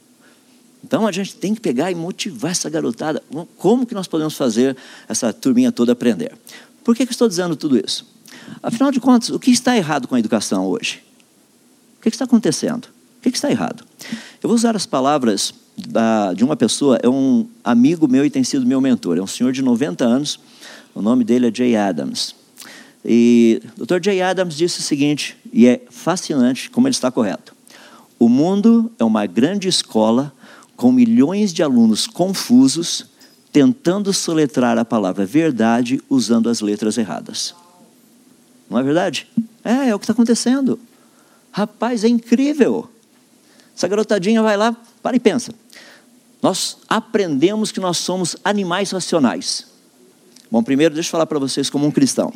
[0.83, 3.21] Então a gente tem que pegar e motivar essa garotada.
[3.57, 4.75] Como que nós podemos fazer
[5.07, 6.33] essa turminha toda aprender?
[6.83, 8.05] Por que, que estou dizendo tudo isso?
[8.63, 11.03] Afinal de contas, o que está errado com a educação hoje?
[11.99, 12.85] O que, que está acontecendo?
[12.85, 13.83] O que, que, está errado?
[14.41, 18.43] Eu vou usar as palavras da, de uma pessoa, é um amigo meu e tem
[18.43, 19.17] sido meu mentor.
[19.17, 20.39] É um senhor de 90 anos,
[20.95, 22.35] o nome dele é Jay Adams.
[23.03, 24.03] E o Dr.
[24.03, 27.55] Jay Adams disse o seguinte, e é fascinante como ele está correto:
[28.19, 30.33] O mundo é uma grande escola
[30.77, 33.07] com milhões de alunos confusos,
[33.51, 37.53] tentando soletrar a palavra verdade usando as letras erradas.
[38.69, 39.27] Não é verdade?
[39.63, 40.79] É, é o que está acontecendo.
[41.51, 42.87] Rapaz, é incrível.
[43.75, 45.51] Essa garotadinha vai lá, para e pensa.
[46.41, 49.65] Nós aprendemos que nós somos animais racionais.
[50.51, 52.31] Bom, primeiro, deixa eu falar para vocês como um cristão.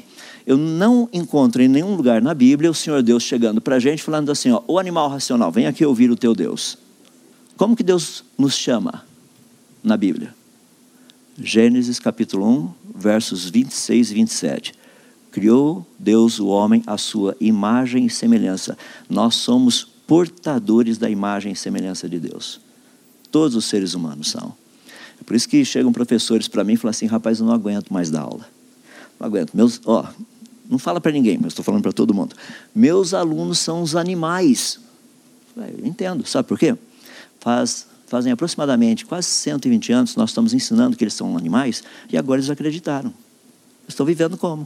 [0.45, 4.01] Eu não encontro em nenhum lugar na Bíblia o Senhor Deus chegando para a gente
[4.01, 6.77] falando assim: ó, o animal racional, vem aqui ouvir o teu Deus.
[7.58, 9.06] Como que Deus nos chama
[9.84, 10.34] na Bíblia?
[11.38, 14.74] Gênesis capítulo 1, versos 26 e 27.
[15.32, 18.78] Criou Deus o homem à sua imagem e semelhança.
[19.10, 22.60] Nós somos portadores da imagem e semelhança de Deus.
[23.32, 24.54] Todos os seres humanos são.
[25.20, 27.94] É por isso que chegam professores para mim e falam assim: rapaz, eu não aguento
[27.94, 28.46] mais dar aula.
[29.20, 29.54] Não aguento.
[29.54, 30.06] Meus, ó,
[30.70, 32.36] não fala para ninguém, mas estou falando para todo mundo.
[32.76, 34.80] Meus alunos são os animais.
[35.56, 36.26] Eu entendo.
[36.26, 36.76] Sabe por quê?
[37.41, 42.39] Faz, fazem aproximadamente quase 120 anos nós estamos ensinando que eles são animais e agora
[42.39, 43.13] eles acreditaram.
[43.88, 44.65] Estão vivendo como?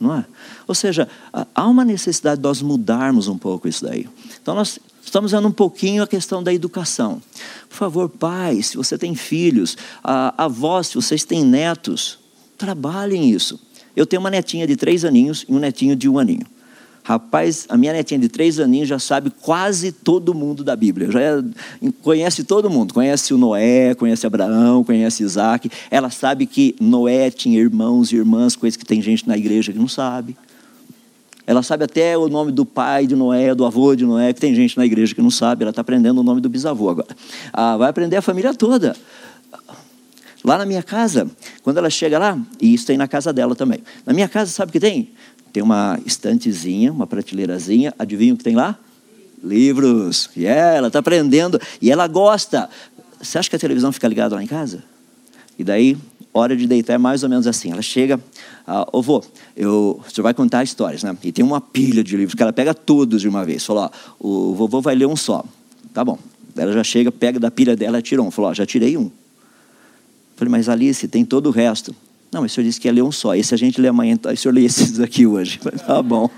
[0.00, 0.24] Não é?
[0.66, 1.06] Ou seja,
[1.54, 4.08] há uma necessidade de nós mudarmos um pouco isso daí.
[4.40, 7.20] Então nós Estamos vendo um pouquinho a questão da educação.
[7.68, 12.18] Por favor, pais, se você tem filhos, avós, se vocês têm netos,
[12.56, 13.58] trabalhem isso.
[13.96, 16.46] Eu tenho uma netinha de três aninhos e um netinho de um aninho.
[17.02, 21.10] Rapaz, a minha netinha de três aninhos já sabe quase todo mundo da Bíblia.
[21.10, 21.42] Já é,
[22.02, 22.92] conhece todo mundo.
[22.92, 25.70] Conhece o Noé, conhece Abraão, conhece Isaac.
[25.90, 29.78] Ela sabe que Noé tinha irmãos e irmãs, coisas que tem gente na igreja que
[29.78, 30.36] não sabe.
[31.46, 34.54] Ela sabe até o nome do pai de Noé, do avô de Noé, que tem
[34.54, 35.64] gente na igreja que não sabe.
[35.64, 37.08] Ela está aprendendo o nome do bisavô agora.
[37.52, 38.94] Ah, vai aprender a família toda.
[40.44, 41.28] Lá na minha casa,
[41.62, 43.80] quando ela chega lá, e isso tem na casa dela também.
[44.06, 45.10] Na minha casa, sabe o que tem?
[45.52, 47.94] Tem uma estantezinha, uma prateleirazinha.
[47.98, 48.78] Adivinha o que tem lá?
[49.42, 50.30] Livros.
[50.36, 51.60] E yeah, ela está aprendendo.
[51.80, 52.68] E ela gosta.
[53.20, 54.82] Você acha que a televisão fica ligada lá em casa?
[55.58, 55.96] E daí,
[56.32, 57.72] hora de deitar é mais ou menos assim.
[57.72, 58.20] Ela chega,
[58.66, 59.22] ah, ô
[59.56, 61.16] eu, você vai contar histórias, né?
[61.22, 63.64] E tem uma pilha de livros que ela pega todos de uma vez.
[63.64, 65.44] Falou, ó, o vovô vai ler um só.
[65.92, 66.18] Tá bom.
[66.56, 68.30] Ela já chega, pega da pilha dela tira um.
[68.30, 69.10] Falou, ó, já tirei um.
[70.36, 71.94] Falei, mas Alice, tem todo o resto.
[72.32, 73.34] Não, o senhor disse que ia ler um só.
[73.34, 75.60] Esse a gente lê amanhã, então, o senhor lê esses aqui hoje.
[75.86, 76.30] Tá bom.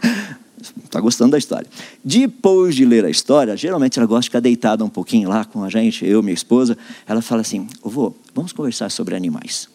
[0.85, 1.67] Está gostando da história.
[2.05, 5.65] Depois de ler a história, geralmente ela gosta de ficar deitada um pouquinho lá com
[5.65, 6.79] a gente, eu, minha esposa.
[7.07, 9.69] Ela fala assim: vô, vamos conversar sobre animais.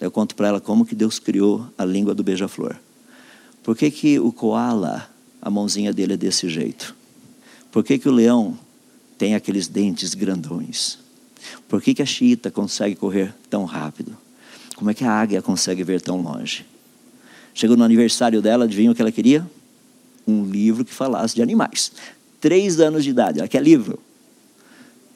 [0.00, 2.76] Eu conto para ela como que Deus criou a língua do beija-flor.
[3.62, 5.10] Por que, que o koala,
[5.42, 6.94] a mãozinha dele é desse jeito?
[7.72, 8.58] Por que, que o leão
[9.16, 10.98] tem aqueles dentes grandões?
[11.68, 14.16] Por que, que a chita consegue correr tão rápido?
[14.78, 16.64] Como é que a águia consegue ver tão longe?
[17.52, 19.44] Chegou no aniversário dela, adivinha o que ela queria?
[20.24, 21.90] Um livro que falasse de animais.
[22.40, 23.98] Três anos de idade, ela quer livro.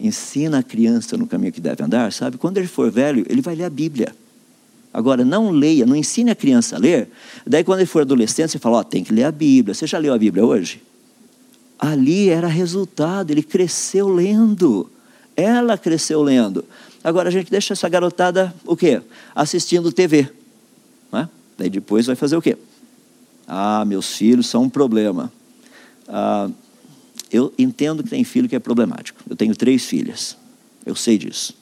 [0.01, 2.39] Ensina a criança no caminho que deve andar, sabe?
[2.39, 4.13] Quando ele for velho, ele vai ler a Bíblia.
[4.93, 7.09] Agora, não leia, não ensine a criança a ler.
[7.47, 9.77] Daí, quando ele for adolescente, você fala: Ó, oh, tem que ler a Bíblia.
[9.77, 10.83] Você já leu a Bíblia hoje?
[11.79, 14.91] Ali era resultado, ele cresceu lendo.
[15.37, 16.65] Ela cresceu lendo.
[17.05, 19.03] Agora a gente deixa essa garotada, o quê?
[19.35, 20.29] Assistindo TV.
[21.11, 21.29] Não é?
[21.59, 22.57] Daí depois vai fazer o quê?
[23.47, 25.33] Ah, meus filhos são um problema.
[26.09, 26.49] Ah,
[27.31, 29.21] eu entendo que tem filho que é problemático.
[29.29, 30.37] Eu tenho três filhas.
[30.85, 31.55] Eu sei disso.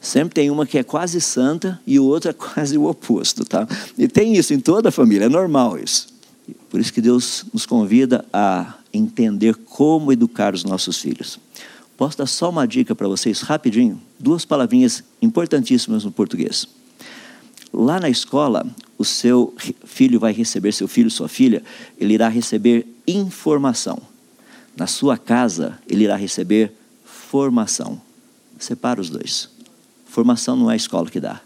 [0.00, 3.66] Sempre tem uma que é quase santa e o outro é quase o oposto, tá?
[3.96, 6.08] E tem isso em toda a família, é normal isso.
[6.68, 11.38] Por isso que Deus nos convida a entender como educar os nossos filhos.
[12.00, 14.00] Posso dar só uma dica para vocês rapidinho?
[14.18, 16.66] Duas palavrinhas importantíssimas no português.
[17.70, 21.62] Lá na escola, o seu filho vai receber, seu filho, sua filha,
[21.98, 24.00] ele irá receber informação.
[24.74, 26.72] Na sua casa, ele irá receber
[27.04, 28.00] formação.
[28.58, 29.50] Separa os dois.
[30.06, 31.42] Formação não é a escola que dá.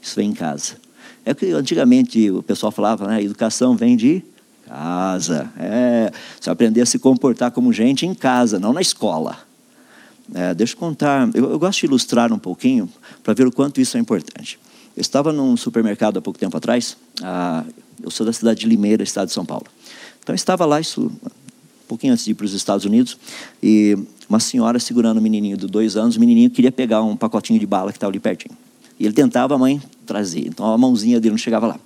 [0.00, 0.76] Isso vem em casa.
[1.24, 3.20] É o que antigamente o pessoal falava, né?
[3.20, 4.22] Educação vem de
[4.64, 5.52] casa.
[5.58, 9.47] É, você aprender a se comportar como gente em casa, não na escola.
[10.34, 12.88] É, deixa eu contar, eu, eu gosto de ilustrar um pouquinho
[13.22, 14.58] para ver o quanto isso é importante.
[14.96, 17.64] Eu estava num supermercado há pouco tempo atrás, ah,
[18.02, 19.66] eu sou da cidade de Limeira, estado de São Paulo.
[20.22, 23.16] Então eu estava lá, isso, um pouquinho antes de ir para os Estados Unidos,
[23.62, 23.96] e
[24.28, 27.66] uma senhora segurando um menininho de dois anos, o menininho queria pegar um pacotinho de
[27.66, 28.56] bala que estava ali pertinho.
[29.00, 30.46] E ele tentava, a mãe trazer.
[30.46, 31.80] Então a mãozinha dele não chegava lá.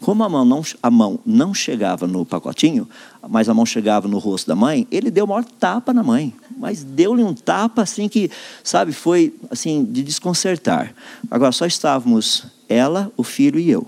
[0.00, 2.88] Como a mão, não, a mão não chegava no pacotinho,
[3.28, 6.32] mas a mão chegava no rosto da mãe, ele deu o maior tapa na mãe.
[6.56, 8.30] Mas deu-lhe um tapa assim que,
[8.62, 10.94] sabe, foi assim de desconcertar.
[11.30, 13.86] Agora só estávamos ela, o filho e eu.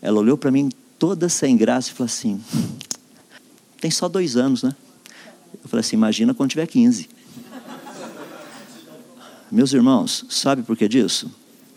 [0.00, 2.40] Ela olhou para mim toda sem graça e falou assim:
[3.80, 4.74] tem só dois anos, né?
[5.62, 7.08] Eu falei assim: imagina quando tiver 15.
[9.50, 11.30] Meus irmãos, sabe por que disso?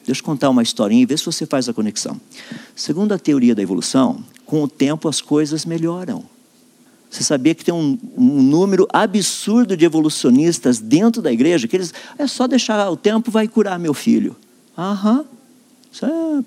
[0.07, 2.19] Deixa eu contar uma historinha e ver se você faz a conexão.
[2.73, 6.23] Segundo a teoria da evolução, com o tempo as coisas melhoram.
[7.09, 11.93] Você sabia que tem um, um, número absurdo de evolucionistas dentro da igreja, que eles,
[12.17, 14.33] é só deixar o tempo, vai curar meu filho.
[14.77, 15.25] Aham.
[15.91, 16.43] Isso é,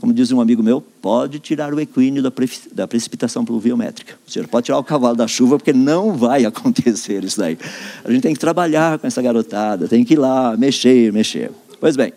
[0.00, 4.14] como diz um amigo meu, pode tirar o equínio da, pre, da precipitação pluviométrica.
[4.26, 7.56] Ou seja, pode tirar o cavalo da chuva, porque não vai acontecer isso daí.
[8.04, 11.52] A gente tem que trabalhar com essa garotada, tem que ir lá, mexer, mexer.
[11.80, 12.12] Pois bem,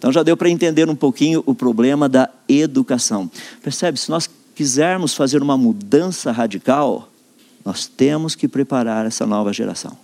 [0.00, 3.30] então já deu para entender um pouquinho o problema da educação.
[3.62, 4.00] Percebe?
[4.00, 7.10] Se nós quisermos fazer uma mudança radical,
[7.62, 9.94] nós temos que preparar essa nova geração.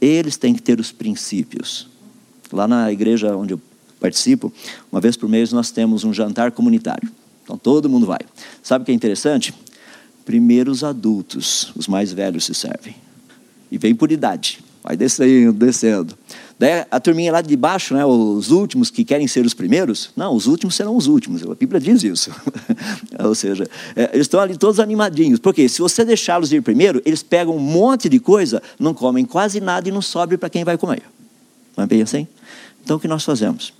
[0.00, 1.86] Eles têm que ter os princípios.
[2.50, 3.60] Lá na igreja onde eu
[4.00, 4.50] participo,
[4.90, 7.10] uma vez por mês nós temos um jantar comunitário.
[7.44, 8.20] Então todo mundo vai.
[8.62, 9.52] Sabe o que é interessante?
[10.24, 12.96] Primeiro os adultos, os mais velhos se servem.
[13.70, 14.60] E vem por idade.
[14.82, 16.16] Vai descendo, descendo.
[16.90, 20.46] A turminha lá de baixo, né, os últimos que querem ser os primeiros, não, os
[20.48, 21.44] últimos serão os últimos.
[21.44, 22.32] A Bíblia diz isso.
[23.24, 25.38] Ou seja, é, eles estão ali todos animadinhos.
[25.38, 29.60] Porque se você deixá-los ir primeiro, eles pegam um monte de coisa, não comem quase
[29.60, 31.02] nada e não sobe para quem vai comer.
[31.76, 32.26] Não é bem assim?
[32.82, 33.72] Então o que nós fazemos?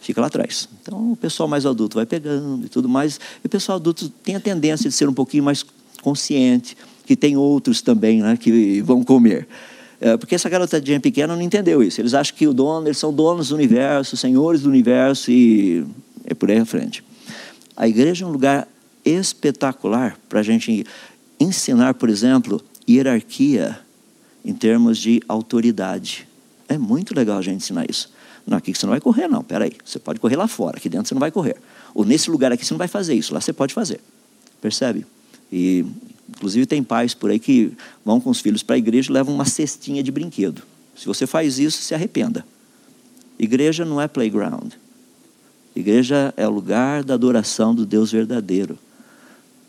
[0.00, 0.68] Fica lá atrás.
[0.80, 3.18] Então o pessoal mais adulto vai pegando e tudo mais.
[3.42, 5.64] E o pessoal adulto tem a tendência de ser um pouquinho mais
[6.00, 9.48] consciente, que tem outros também né, que vão comer.
[10.00, 12.00] É, porque essa garotadinha pequena não entendeu isso.
[12.00, 15.84] Eles acham que o dono, eles são donos do universo, senhores do universo e
[16.24, 17.04] é por aí à frente.
[17.76, 18.66] A igreja é um lugar
[19.04, 20.86] espetacular para a gente
[21.38, 23.78] ensinar, por exemplo, hierarquia
[24.44, 26.26] em termos de autoridade.
[26.68, 28.10] É muito legal a gente ensinar isso.
[28.46, 29.42] Não, aqui você não vai correr, não.
[29.42, 31.56] Peraí, você pode correr lá fora, aqui dentro você não vai correr.
[31.94, 34.00] Ou nesse lugar aqui você não vai fazer isso, lá você pode fazer.
[34.60, 35.06] Percebe?
[35.52, 35.84] E
[36.36, 37.72] Inclusive, tem pais por aí que
[38.04, 40.62] vão com os filhos para a igreja e levam uma cestinha de brinquedo.
[40.96, 42.44] Se você faz isso, se arrependa.
[43.38, 44.72] Igreja não é playground.
[45.74, 48.78] Igreja é o lugar da adoração do Deus verdadeiro.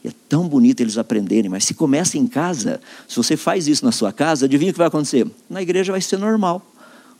[0.03, 3.85] E é tão bonito eles aprenderem, mas se começa em casa, se você faz isso
[3.85, 5.29] na sua casa, adivinha o que vai acontecer?
[5.49, 6.65] Na igreja vai ser normal.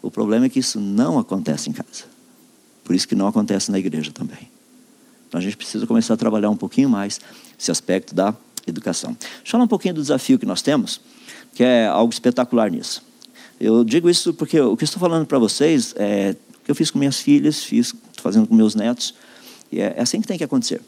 [0.01, 2.05] O problema é que isso não acontece em casa.
[2.83, 4.49] Por isso que não acontece na igreja também.
[5.27, 7.21] Então a gente precisa começar a trabalhar um pouquinho mais
[7.57, 8.35] esse aspecto da
[8.67, 9.15] educação.
[9.19, 11.01] Deixa eu falar um pouquinho do desafio que nós temos,
[11.53, 13.03] que é algo espetacular nisso.
[13.59, 16.89] Eu digo isso porque o que estou falando para vocês é o que eu fiz
[16.89, 19.13] com minhas filhas, fiz fazendo com meus netos,
[19.71, 20.81] e é, é assim que tem que acontecer.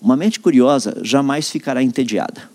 [0.00, 2.48] Uma mente curiosa jamais ficará entediada.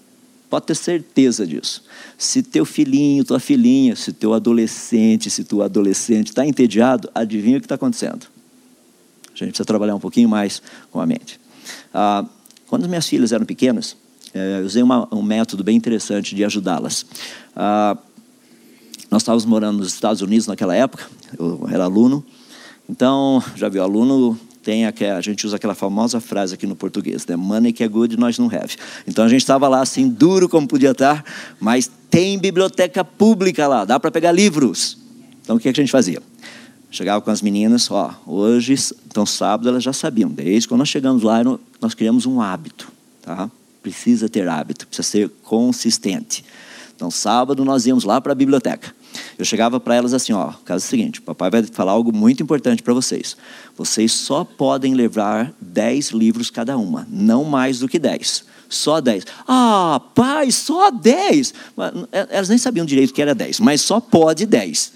[0.49, 1.83] Pode ter certeza disso.
[2.17, 7.59] Se teu filhinho, tua filhinha, se teu adolescente, se tua adolescente está entediado, adivinha o
[7.59, 8.27] que está acontecendo.
[9.27, 11.39] A gente precisa trabalhar um pouquinho mais com a mente.
[11.93, 12.25] Ah,
[12.67, 13.97] quando minhas filhas eram pequenas,
[14.35, 17.05] eu usei uma, um método bem interessante de ajudá-las.
[17.55, 17.97] Ah,
[19.09, 22.25] nós estávamos morando nos Estados Unidos naquela época, eu era aluno,
[22.89, 27.25] então, já viu, aluno tem a, a gente usa aquela famosa frase aqui no português,
[27.27, 27.35] né?
[27.35, 28.75] Money que é good, nós não have.
[29.07, 31.23] Então a gente estava lá assim, duro como podia estar,
[31.59, 34.97] mas tem biblioteca pública lá, dá para pegar livros.
[35.43, 36.21] Então o que, é que a gente fazia?
[36.89, 38.75] Chegava com as meninas, ó, hoje,
[39.07, 41.41] então sábado elas já sabiam, desde quando nós chegamos lá,
[41.79, 43.49] nós criamos um hábito, tá?
[43.85, 46.43] Precisa ter hábito, precisa ser consistente.
[46.95, 48.95] Então, sábado nós íamos lá para a biblioteca.
[49.37, 52.41] Eu chegava para elas assim, ó, caso é o seguinte, papai vai falar algo muito
[52.41, 53.37] importante para vocês.
[53.77, 58.45] Vocês só podem levar 10 livros cada uma, não mais do que 10.
[58.67, 59.25] Só 10.
[59.47, 61.53] Ah, pai, só 10.
[62.11, 64.93] É, elas nem sabiam direito que era 10, mas só pode 10.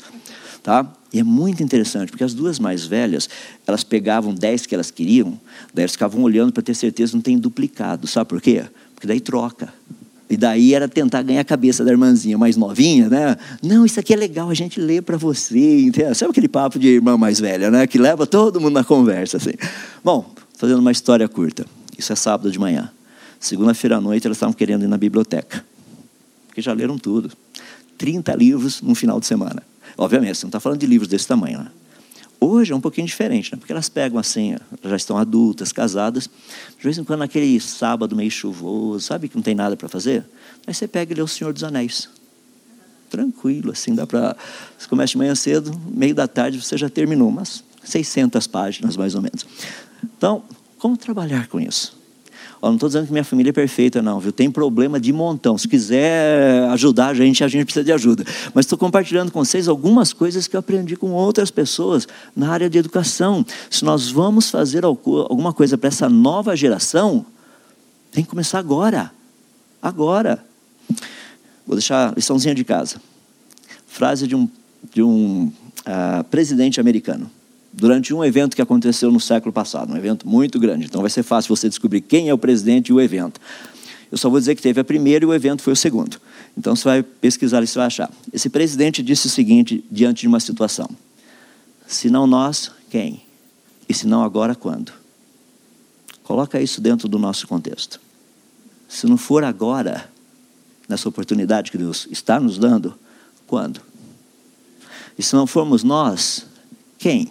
[0.64, 0.92] Tá?
[1.12, 3.28] E é muito interessante, porque as duas mais velhas,
[3.66, 5.40] elas pegavam 10 que elas queriam,
[5.74, 8.06] daí elas ficavam olhando para ter certeza que não tem duplicado.
[8.06, 8.66] Sabe por quê?
[9.00, 9.74] Porque daí troca.
[10.30, 13.38] E daí era tentar ganhar a cabeça da irmãzinha mais novinha, né?
[13.64, 15.86] Não, isso aqui é legal, a gente lê para você.
[15.86, 16.14] Entendeu?
[16.14, 17.88] Sabe aquele papo de irmã mais velha, né?
[17.88, 19.54] Que leva todo mundo na conversa, assim.
[20.04, 21.66] Bom, fazendo uma história curta.
[21.98, 22.92] Isso é sábado de manhã.
[23.40, 25.64] Segunda-feira à noite elas estavam querendo ir na biblioteca.
[26.48, 27.32] Porque já leram tudo.
[27.98, 29.64] 30 livros num final de semana.
[29.98, 31.60] Obviamente, você não está falando de livros desse tamanho.
[31.60, 31.68] Né?
[32.42, 33.58] Hoje é um pouquinho diferente, né?
[33.58, 36.30] porque elas pegam assim, já estão adultas, casadas,
[36.78, 40.24] de vez em quando naquele sábado meio chuvoso, sabe que não tem nada para fazer?
[40.66, 42.10] Aí você pega e lê O Senhor dos Anéis.
[43.10, 44.38] Tranquilo, assim, dá para.
[44.78, 49.16] Você começa de manhã cedo, meio da tarde você já terminou, umas 600 páginas mais
[49.16, 49.46] ou menos.
[50.04, 50.44] Então,
[50.78, 51.99] como trabalhar com isso?
[52.68, 54.32] Não estou dizendo que minha família é perfeita, não, viu?
[54.34, 55.58] Tem problema de montão.
[55.58, 58.26] Se quiser ajudar a gente, a gente precisa de ajuda.
[58.54, 62.70] Mas estou compartilhando com vocês algumas coisas que eu aprendi com outras pessoas na área
[62.70, 63.46] de educação.
[63.70, 67.26] Se nós vamos fazer alguma coisa para essa nova geração,
[68.12, 69.12] tem que começar agora.
[69.82, 70.44] Agora.
[71.66, 73.02] Vou deixar a liçãozinha de casa.
[73.88, 74.50] Frase de um,
[74.94, 77.32] de um uh, presidente americano
[77.72, 80.86] durante um evento que aconteceu no século passado, um evento muito grande.
[80.86, 83.40] Então vai ser fácil você descobrir quem é o presidente e o evento.
[84.12, 86.20] Eu só vou dizer que teve a primeira e o evento foi o segundo.
[86.58, 88.12] Então você vai pesquisar e você vai achar.
[88.34, 90.90] Esse presidente disse o seguinte diante de uma situação:
[91.88, 93.22] Se não nós, quem?
[93.88, 94.92] E se não agora, quando?
[96.24, 98.00] Coloca isso dentro do nosso contexto.
[98.88, 100.10] Se não for agora,
[100.88, 102.96] nessa oportunidade que Deus está nos dando,
[103.46, 103.82] quando?
[105.18, 106.46] E se não formos nós,
[106.98, 107.28] quem?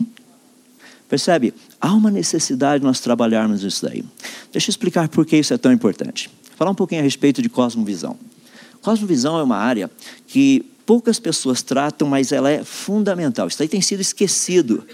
[1.08, 1.54] Percebe?
[1.80, 4.04] Há uma necessidade de nós trabalharmos isso daí.
[4.52, 6.30] Deixa eu explicar por que isso é tão importante.
[6.56, 8.16] Falar um pouquinho a respeito de cosmovisão.
[8.82, 9.90] Cosmovisão é uma área
[10.26, 13.48] que poucas pessoas tratam, mas ela é fundamental.
[13.48, 14.84] Isso aí tem sido esquecido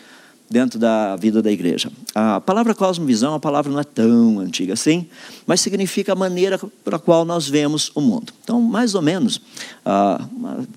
[0.49, 1.91] dentro da vida da igreja.
[2.15, 5.09] A palavra cosmovisão, a palavra não é tão antiga assim,
[5.47, 8.33] mas significa a maneira pela qual nós vemos o mundo.
[8.43, 9.41] Então, mais ou menos,
[9.85, 10.25] ah,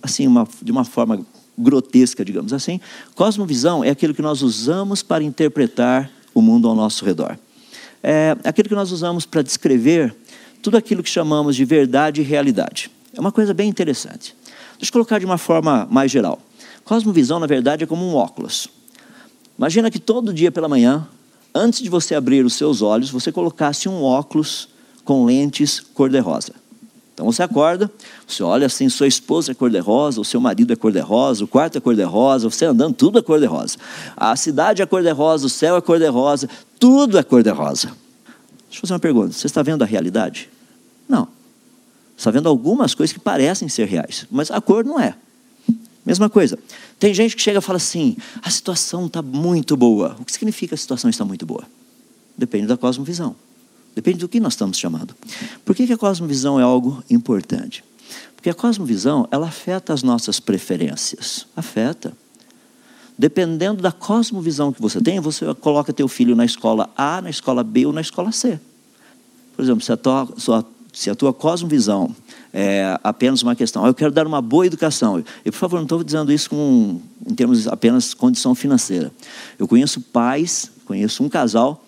[0.01, 0.27] assim,
[0.61, 1.25] de uma forma
[1.57, 2.79] grotesca, digamos assim,
[3.15, 7.37] cosmovisão é aquilo que nós usamos para interpretar o mundo ao nosso redor.
[8.03, 10.15] É aquilo que nós usamos para descrever
[10.61, 12.91] tudo aquilo que chamamos de verdade e realidade.
[13.13, 14.35] É uma coisa bem interessante.
[14.77, 16.39] Deixa eu colocar de uma forma mais geral.
[16.83, 18.67] Cosmovisão, na verdade, é como um óculos.
[19.57, 21.07] Imagina que todo dia pela manhã,
[21.53, 24.69] antes de você abrir os seus olhos, você colocasse um óculos
[25.03, 26.53] com lentes cor-de-rosa.
[27.17, 27.91] Então você acorda,
[28.27, 31.81] você olha assim, sua esposa é cor-de-rosa, o seu marido é cor-de-rosa, o quarto é
[31.81, 33.75] cor-de-rosa, você andando, tudo é cor-de-rosa.
[34.15, 36.47] A cidade é cor-de-rosa, o céu é cor-de-rosa,
[36.79, 37.87] tudo é cor-de-rosa.
[38.67, 40.47] Deixa eu fazer uma pergunta: você está vendo a realidade?
[41.09, 41.27] Não.
[42.15, 45.15] Está vendo algumas coisas que parecem ser reais, mas a cor não é.
[46.05, 46.59] Mesma coisa.
[46.99, 50.15] Tem gente que chega e fala assim: a situação está muito boa.
[50.19, 51.63] O que significa a situação está muito boa?
[52.37, 53.35] Depende da cosmovisão.
[53.97, 55.15] Depende do que nós estamos chamando.
[55.65, 57.83] Por que, que a cosmovisão é algo importante?
[58.35, 61.47] Porque a cosmovisão, ela afeta as nossas preferências.
[61.55, 62.13] Afeta.
[63.17, 67.63] Dependendo da cosmovisão que você tem, você coloca teu filho na escola A, na escola
[67.63, 68.59] B ou na escola C.
[69.55, 70.27] Por exemplo, se a tua,
[70.93, 72.15] se a tua cosmovisão
[72.53, 75.23] é apenas uma questão, ah, eu quero dar uma boa educação.
[75.43, 79.11] E, por favor, não estou dizendo isso com, em termos apenas condição financeira.
[79.57, 81.83] Eu conheço pais, conheço um casal,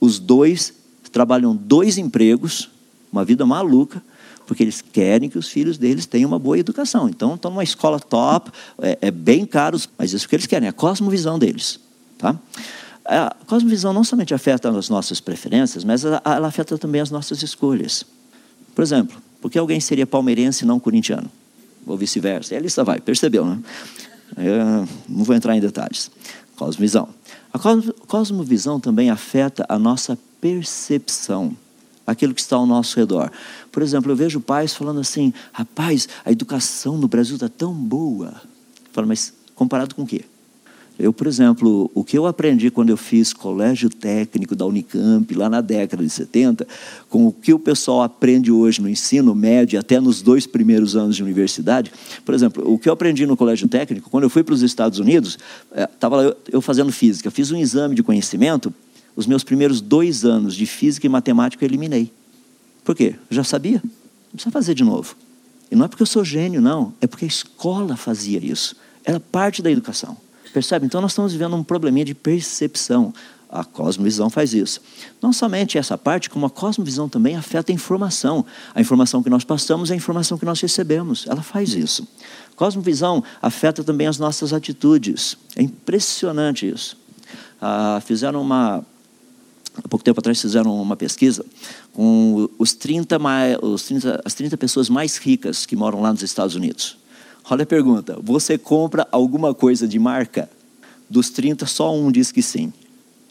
[0.00, 0.82] os dois
[1.14, 2.68] trabalham dois empregos,
[3.12, 4.02] uma vida maluca,
[4.46, 7.08] porque eles querem que os filhos deles tenham uma boa educação.
[7.08, 8.50] Então, estão numa escola top,
[8.82, 11.78] é, é bem caro, mas isso que eles querem, é a cosmovisão deles.
[12.18, 12.36] Tá?
[13.04, 17.42] A cosmovisão não somente afeta as nossas preferências, mas ela, ela afeta também as nossas
[17.42, 18.04] escolhas.
[18.74, 21.30] Por exemplo, por que alguém seria palmeirense e não corintiano?
[21.86, 22.54] Ou vice-versa.
[22.54, 23.58] E a lista vai, percebeu, né?
[24.36, 26.10] Eu não vou entrar em detalhes.
[26.56, 27.08] Cosmovisão.
[27.52, 27.58] A
[28.08, 31.56] cosmovisão também afeta a nossa percepção,
[32.06, 33.32] aquilo que está ao nosso redor.
[33.72, 38.34] Por exemplo, eu vejo pais falando assim: rapaz, a educação no Brasil está tão boa.
[38.92, 40.22] Fala, mas comparado com o quê?
[40.98, 45.48] Eu, por exemplo, o que eu aprendi quando eu fiz colégio técnico da Unicamp, lá
[45.48, 46.68] na década de 70,
[47.08, 51.16] com o que o pessoal aprende hoje no ensino médio, até nos dois primeiros anos
[51.16, 51.90] de universidade.
[52.22, 54.98] Por exemplo, o que eu aprendi no colégio técnico, quando eu fui para os Estados
[54.98, 55.38] Unidos,
[55.74, 58.72] estava é, eu, eu fazendo física, fiz um exame de conhecimento,
[59.16, 62.12] os meus primeiros dois anos de física e matemática eu eliminei.
[62.84, 63.16] Por quê?
[63.30, 65.16] Eu já sabia, não precisa fazer de novo.
[65.70, 69.18] E não é porque eu sou gênio, não, é porque a escola fazia isso, era
[69.18, 70.16] parte da educação.
[70.52, 70.86] Percebe?
[70.86, 73.12] Então nós estamos vivendo um probleminha de percepção.
[73.50, 74.80] A cosmovisão faz isso.
[75.20, 78.44] Não somente essa parte, como a cosmovisão também afeta a informação.
[78.72, 81.26] A informação que nós passamos é a informação que nós recebemos.
[81.28, 82.06] Ela faz isso.
[82.54, 85.36] Cosmovisão afeta também as nossas atitudes.
[85.56, 86.96] É impressionante isso.
[87.60, 88.84] Ah, fizeram uma.
[89.82, 91.44] Há pouco tempo atrás fizeram uma pesquisa
[91.92, 93.18] com os 30,
[93.60, 96.96] os 30, as 30 pessoas mais ricas que moram lá nos Estados Unidos.
[97.50, 100.48] Olha a pergunta: você compra alguma coisa de marca?
[101.10, 102.72] Dos 30, só um diz que sim.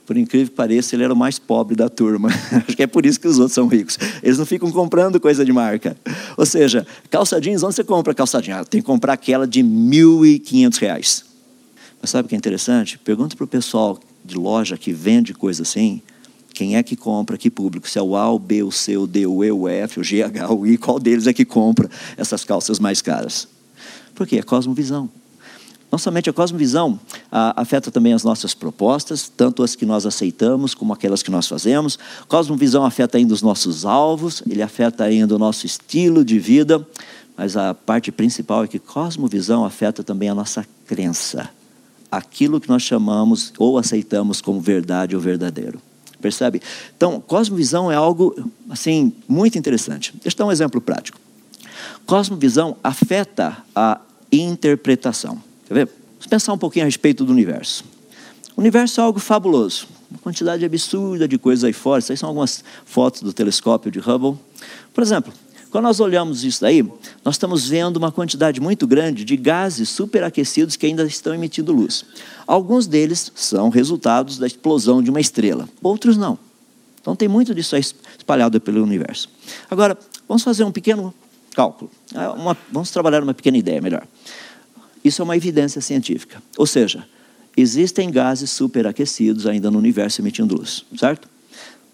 [0.05, 2.29] Por incrível que pareça, ele era o mais pobre da turma.
[2.67, 3.97] Acho que é por isso que os outros são ricos.
[4.21, 5.95] Eles não ficam comprando coisa de marca.
[6.37, 8.59] Ou seja, calça jeans, onde você compra calça jeans?
[8.59, 11.23] Ah, tem que comprar aquela de R$ 1.500.
[12.01, 12.97] Mas sabe o que é interessante?
[12.97, 16.01] Pergunta para o pessoal de loja que vende coisa assim,
[16.53, 17.89] quem é que compra, que público?
[17.89, 20.03] Se é o A, o B, o C, o D, o E, o F, o
[20.03, 23.47] G, H, o I, qual deles é que compra essas calças mais caras?
[24.13, 24.39] Por quê?
[24.39, 25.09] A cosmovisão.
[25.91, 26.99] Não somente a cosmovisão
[27.31, 31.47] a, afeta também as nossas propostas, tanto as que nós aceitamos como aquelas que nós
[31.47, 31.97] fazemos.
[32.27, 36.87] Cosmovisão afeta ainda os nossos alvos, ele afeta ainda o nosso estilo de vida,
[37.35, 41.49] mas a parte principal é que cosmovisão afeta também a nossa crença,
[42.11, 45.79] aquilo que nós chamamos ou aceitamos como verdade ou verdadeiro.
[46.23, 46.61] Percebe?
[46.95, 50.13] Então, cosmovisão é algo assim muito interessante.
[50.23, 51.19] Deixa eu dar um exemplo prático.
[52.05, 53.99] Cosmovisão afeta a
[54.31, 55.43] interpretação.
[55.67, 55.89] Quer ver?
[56.13, 57.83] Vamos pensar um pouquinho a respeito do universo.
[58.55, 61.99] O universo é algo fabuloso, uma quantidade absurda de coisas aí fora.
[61.99, 64.39] Isso aí são algumas fotos do telescópio de Hubble.
[64.93, 65.33] Por exemplo,
[65.73, 66.83] quando nós olhamos isso daí,
[67.25, 72.05] nós estamos vendo uma quantidade muito grande de gases superaquecidos que ainda estão emitindo luz.
[72.45, 76.37] Alguns deles são resultados da explosão de uma estrela, outros não.
[77.01, 79.27] Então tem muito disso aí espalhado pelo universo.
[79.67, 79.97] Agora,
[80.27, 81.11] vamos fazer um pequeno
[81.55, 81.89] cálculo.
[82.13, 84.05] É uma, vamos trabalhar uma pequena ideia melhor.
[85.03, 86.39] Isso é uma evidência científica.
[86.55, 87.03] Ou seja,
[87.57, 91.27] existem gases superaquecidos ainda no universo emitindo luz, certo?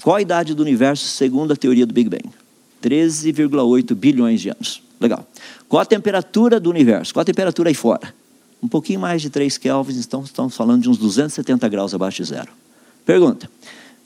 [0.04, 2.30] Qual a idade do universo segundo a teoria do Big Bang?
[2.84, 4.82] 13,8 bilhões de anos.
[5.00, 5.26] Legal.
[5.68, 7.14] Qual a temperatura do universo?
[7.14, 8.14] Qual a temperatura aí fora?
[8.62, 12.30] Um pouquinho mais de 3 kelvins, então estamos falando de uns 270 graus abaixo de
[12.30, 12.50] zero.
[13.06, 13.50] Pergunta: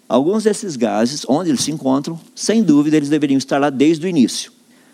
[0.08, 4.10] alguns desses gases, onde eles se encontram, sem dúvida eles deveriam estar lá desde o
[4.10, 4.52] início.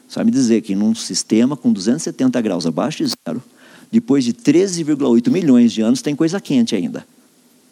[0.07, 3.43] Só me dizer que num sistema com 270 graus abaixo de zero,
[3.91, 7.05] depois de 13,8 milhões de anos, tem coisa quente ainda.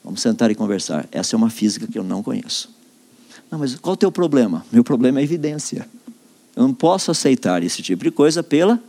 [0.03, 1.07] Vamos sentar e conversar.
[1.11, 2.69] Essa é uma física que eu não conheço.
[3.49, 4.65] Não, mas qual o teu problema?
[4.71, 5.87] Meu problema é evidência.
[6.57, 8.81] Eu não posso aceitar esse tipo de coisa pela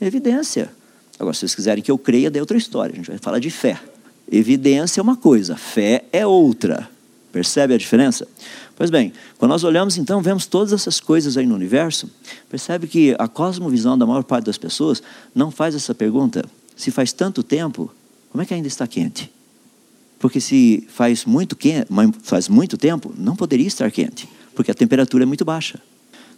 [0.00, 0.68] evidência.
[1.20, 2.92] Agora, se vocês quiserem que eu creia, é outra história.
[2.92, 3.80] A gente vai falar de fé.
[4.30, 6.90] Evidência é uma coisa, fé é outra.
[7.30, 8.26] Percebe a diferença?
[8.74, 12.10] Pois bem, quando nós olhamos então, vemos todas essas coisas aí no universo,
[12.50, 15.00] percebe que a cosmovisão da maior parte das pessoas
[15.32, 16.44] não faz essa pergunta:
[16.74, 17.94] se faz tanto tempo,
[18.30, 19.30] como é que ainda está quente?
[20.18, 21.86] Porque se faz muito, quente,
[22.24, 25.78] faz muito tempo, não poderia estar quente, porque a temperatura é muito baixa.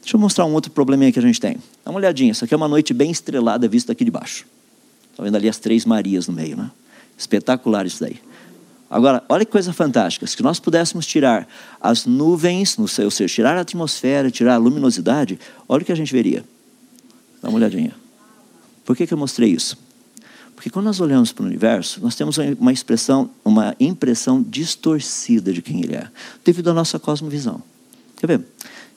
[0.05, 1.57] Deixa eu mostrar um outro probleminha que a gente tem.
[1.83, 4.45] Dá uma olhadinha, isso aqui é uma noite bem estrelada vista aqui de baixo.
[5.11, 6.71] Está vendo ali as três Marias no meio, né?
[7.17, 8.21] Espetacular isso daí.
[8.91, 10.27] Agora, olha que coisa fantástica.
[10.27, 11.49] Se nós pudéssemos tirar
[11.81, 16.13] as nuvens, ou seja, tirar a atmosfera, tirar a luminosidade, olha o que a gente
[16.13, 16.45] veria.
[17.43, 17.95] Dá uma olhadinha.
[18.85, 19.79] Por que, que eu mostrei isso?
[20.55, 25.63] Porque quando nós olhamos para o universo, nós temos uma expressão, uma impressão distorcida de
[25.63, 26.09] quem ele é,
[26.45, 27.63] devido à nossa cosmovisão.
[28.19, 28.45] Quer ver?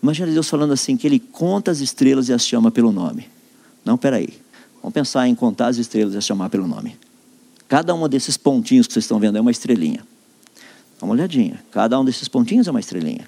[0.01, 3.27] Imagina Deus falando assim, que ele conta as estrelas e as chama pelo nome.
[3.83, 4.29] Não, peraí.
[4.81, 6.95] Vamos pensar em contar as estrelas e as chamar pelo nome.
[7.67, 10.01] Cada um desses pontinhos que vocês estão vendo é uma estrelinha.
[10.99, 11.61] Dá uma olhadinha.
[11.71, 13.27] Cada um desses pontinhos é uma estrelinha.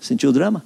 [0.00, 0.64] Sentiu o drama?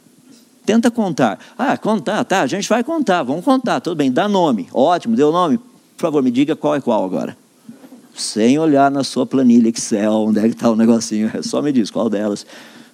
[0.67, 1.39] Tenta contar.
[1.57, 4.69] Ah, contar, tá, a gente vai contar, vamos contar, tudo bem, dá nome.
[4.71, 5.57] Ótimo, deu nome.
[5.57, 7.35] Por favor, me diga qual é qual agora.
[8.15, 11.31] Sem olhar na sua planilha Excel, onde é que está o negocinho.
[11.43, 12.45] Só me diz qual delas.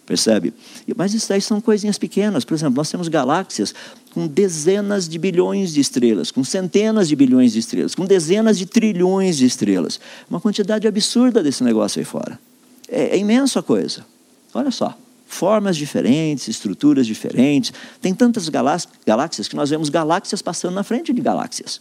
[0.07, 0.53] Percebe?
[0.97, 2.45] Mas isso aí são coisinhas pequenas.
[2.45, 3.75] Por exemplo, nós temos galáxias
[4.13, 8.67] com dezenas de bilhões de estrelas, com centenas de bilhões de estrelas, com dezenas de
[8.67, 9.99] trilhões de estrelas.
[10.29, 12.39] Uma quantidade absurda desse negócio aí fora.
[12.87, 14.05] É, é imensa coisa.
[14.53, 14.97] Olha só.
[15.27, 17.73] Formas diferentes, estruturas diferentes.
[18.01, 21.81] Tem tantas galáxias que nós vemos galáxias passando na frente de galáxias.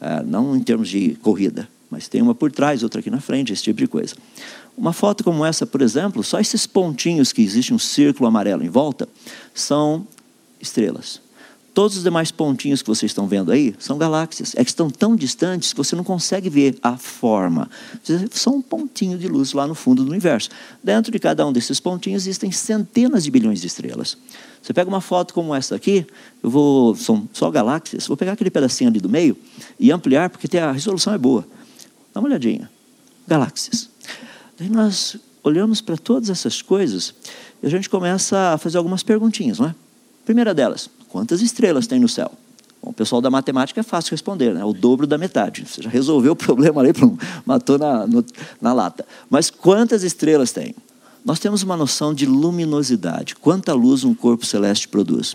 [0.00, 3.52] É, não em termos de corrida, mas tem uma por trás, outra aqui na frente,
[3.52, 4.16] esse tipo de coisa.
[4.76, 8.68] Uma foto como essa, por exemplo, só esses pontinhos que existe um círculo amarelo em
[8.68, 9.08] volta,
[9.54, 10.06] são
[10.60, 11.20] estrelas.
[11.74, 14.54] Todos os demais pontinhos que vocês estão vendo aí são galáxias.
[14.54, 17.68] É que estão tão distantes que você não consegue ver a forma.
[18.30, 20.50] Só um pontinho de luz lá no fundo do universo.
[20.82, 24.16] Dentro de cada um desses pontinhos existem centenas de bilhões de estrelas.
[24.62, 26.06] Você pega uma foto como essa aqui,
[26.42, 29.36] eu vou, são só galáxias, vou pegar aquele pedacinho ali do meio
[29.78, 31.44] e ampliar, porque a resolução é boa.
[32.14, 32.70] Dá uma olhadinha.
[33.26, 33.90] Galáxias.
[34.58, 37.14] Daí nós olhamos para todas essas coisas
[37.62, 39.74] e a gente começa a fazer algumas perguntinhas, não é?
[40.24, 42.32] Primeira delas, quantas estrelas tem no céu?
[42.82, 44.64] Bom, o pessoal da matemática é fácil responder, né?
[44.64, 45.66] o dobro da metade.
[45.66, 46.92] Você já resolveu o problema ali,
[47.44, 48.24] matou na, no,
[48.60, 49.06] na lata.
[49.28, 50.74] Mas quantas estrelas tem?
[51.24, 53.34] Nós temos uma noção de luminosidade.
[53.36, 55.34] Quanta luz um corpo celeste produz?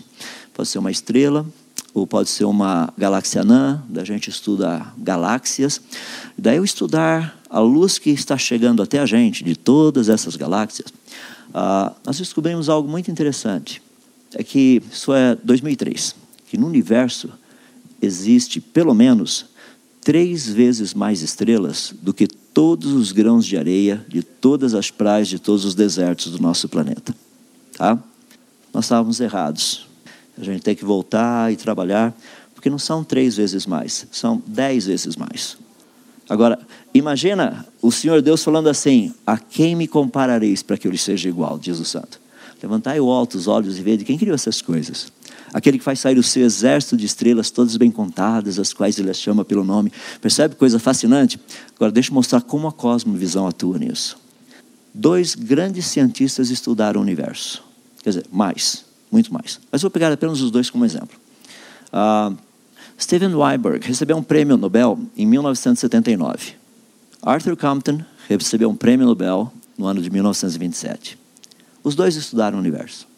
[0.54, 1.44] Pode ser uma estrela,
[1.92, 5.80] ou pode ser uma galáxia anã, da gente estuda galáxias.
[6.38, 10.92] Daí eu estudar a luz que está chegando até a gente, de todas essas galáxias,
[11.52, 13.82] ah, nós descobrimos algo muito interessante.
[14.34, 16.14] É que, isso é 2003,
[16.48, 17.30] que no universo
[18.00, 19.46] existe pelo menos
[20.00, 25.28] três vezes mais estrelas do que todos os grãos de areia de todas as praias
[25.28, 27.14] de todos os desertos do nosso planeta.
[27.76, 27.98] Tá?
[28.72, 29.89] Nós estávamos errados.
[30.40, 32.14] A gente tem que voltar e trabalhar,
[32.54, 35.56] porque não são três vezes mais, são dez vezes mais.
[36.28, 36.58] Agora,
[36.94, 41.28] imagina o Senhor Deus falando assim: A quem me comparareis para que eu lhe seja
[41.28, 41.58] igual?
[41.58, 42.20] Diz o Santo.
[42.62, 45.12] Levantai o alto os olhos e vede quem criou essas coisas
[45.52, 49.10] aquele que faz sair o seu exército de estrelas, todas bem contadas, as quais ele
[49.10, 49.92] as chama pelo nome.
[50.20, 51.38] Percebe coisa fascinante?
[51.76, 54.16] Agora, deixa eu mostrar como a cosmovisão atua nisso.
[54.92, 57.62] Dois grandes cientistas estudaram o universo.
[58.02, 59.60] Quer dizer, mais, muito mais.
[59.70, 61.18] Mas vou pegar apenas os dois como exemplo.
[61.92, 62.36] Uh,
[62.98, 66.54] Steven Weinberg recebeu um prêmio Nobel em 1979.
[67.22, 71.18] Arthur Compton recebeu um prêmio Nobel no ano de 1927.
[71.82, 73.08] Os dois estudaram o universo.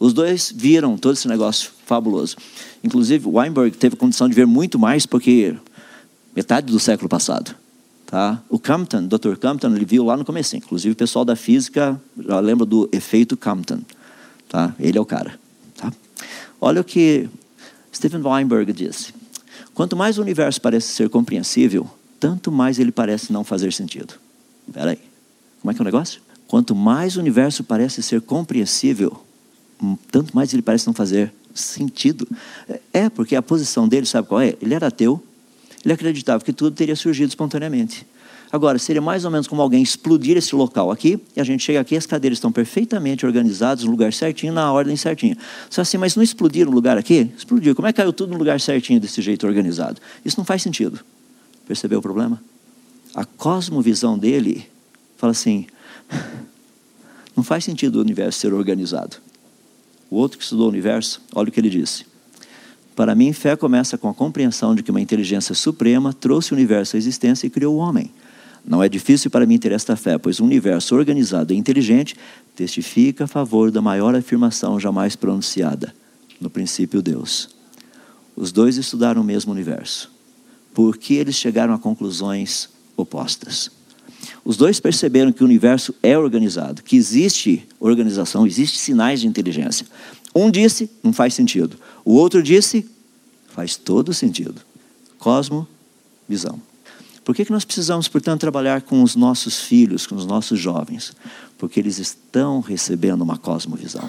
[0.00, 2.36] Os dois viram todo esse negócio fabuloso.
[2.82, 5.54] Inclusive, Weinberg teve condição de ver muito mais porque
[6.34, 7.54] metade do século passado.
[8.06, 8.42] Tá?
[8.48, 9.36] O Compton, Dr.
[9.40, 10.56] Compton, ele viu lá no começo.
[10.56, 13.80] Inclusive, o pessoal da física já lembra do efeito Compton.
[14.54, 14.72] Tá?
[14.78, 15.36] Ele é o cara.
[15.76, 15.92] Tá?
[16.60, 17.28] Olha o que
[17.92, 19.12] Stephen Weinberg disse.
[19.74, 21.90] Quanto mais o universo parece ser compreensível,
[22.20, 24.14] tanto mais ele parece não fazer sentido.
[24.68, 25.00] Espera aí.
[25.60, 26.20] Como é que é o negócio?
[26.46, 29.20] Quanto mais o universo parece ser compreensível,
[29.82, 32.24] hum, tanto mais ele parece não fazer sentido.
[32.92, 34.54] É, porque a posição dele, sabe qual é?
[34.62, 35.20] Ele era ateu,
[35.84, 38.06] ele acreditava que tudo teria surgido espontaneamente.
[38.54, 41.80] Agora, seria mais ou menos como alguém explodir esse local aqui, e a gente chega
[41.80, 45.36] aqui, as cadeiras estão perfeitamente organizadas, no lugar certinho, na ordem certinha.
[45.68, 47.28] Só assim, mas não explodiram o lugar aqui?
[47.36, 47.74] Explodiu.
[47.74, 50.00] Como é que caiu tudo no lugar certinho desse jeito organizado?
[50.24, 51.00] Isso não faz sentido.
[51.66, 52.40] Percebeu o problema?
[53.12, 54.64] A cosmovisão dele
[55.16, 55.66] fala assim:
[57.36, 59.16] não faz sentido o universo ser organizado.
[60.08, 62.06] O outro que estudou o universo, olha o que ele disse.
[62.94, 66.94] Para mim, fé começa com a compreensão de que uma inteligência suprema trouxe o universo
[66.94, 68.12] à existência e criou o homem.
[68.66, 72.16] Não é difícil para mim ter esta fé, pois um universo organizado e inteligente
[72.56, 75.94] testifica a favor da maior afirmação jamais pronunciada:
[76.40, 77.50] no princípio, Deus.
[78.34, 80.10] Os dois estudaram o mesmo universo.
[80.72, 83.70] Por que eles chegaram a conclusões opostas?
[84.44, 89.86] Os dois perceberam que o universo é organizado, que existe organização, existe sinais de inteligência.
[90.34, 91.76] Um disse, não faz sentido.
[92.04, 92.88] O outro disse,
[93.48, 94.60] faz todo sentido.
[95.18, 95.68] Cosmo,
[96.28, 96.60] visão.
[97.24, 101.12] Por que, que nós precisamos, portanto, trabalhar com os nossos filhos, com os nossos jovens?
[101.56, 104.08] Porque eles estão recebendo uma cosmovisão.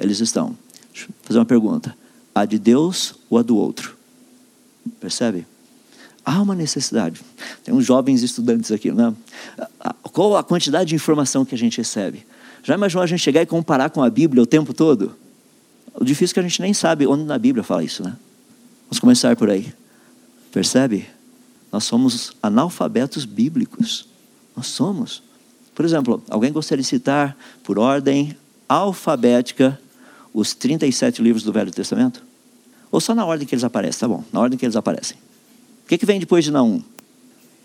[0.00, 0.56] Eles estão.
[0.92, 1.94] Deixa eu fazer uma pergunta.
[2.34, 3.94] A de Deus ou a do outro?
[4.98, 5.46] Percebe?
[6.24, 7.20] Há uma necessidade.
[7.62, 9.12] Tem uns jovens estudantes aqui, né?
[10.02, 12.24] Qual a quantidade de informação que a gente recebe?
[12.62, 15.14] Já imaginou a gente chegar e comparar com a Bíblia o tempo todo?
[15.94, 18.16] O difícil é que a gente nem sabe onde na Bíblia fala isso, né?
[18.84, 19.74] Vamos começar por aí.
[20.52, 21.06] Percebe?
[21.72, 24.06] Nós somos analfabetos bíblicos.
[24.54, 25.22] Nós somos.
[25.74, 28.36] Por exemplo, alguém gostaria de citar, por ordem
[28.68, 29.80] alfabética,
[30.34, 32.22] os 37 livros do Velho Testamento?
[32.90, 34.00] Ou só na ordem que eles aparecem?
[34.00, 35.16] Tá bom, na ordem que eles aparecem.
[35.84, 36.82] O que, que vem depois de Naum?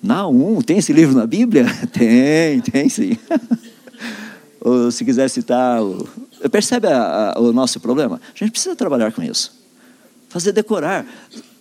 [0.02, 1.66] Naum, tem esse livro na Bíblia?
[1.92, 3.18] Tem, tem sim.
[4.62, 5.80] Ou se quiser citar,
[6.52, 8.22] percebe a, a, o nosso problema?
[8.24, 9.54] A gente precisa trabalhar com isso.
[10.30, 11.06] Fazer decorar.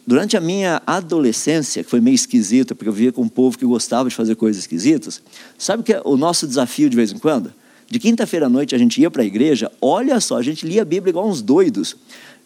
[0.06, 3.66] Durante a minha adolescência, que foi meio esquisita, porque eu vivia com um povo que
[3.66, 5.20] gostava de fazer coisas esquisitas,
[5.58, 7.52] sabe o que é o nosso desafio de vez em quando?
[7.90, 10.82] De quinta-feira à noite a gente ia para a igreja, olha só, a gente lia
[10.82, 11.96] a Bíblia igual uns doidos.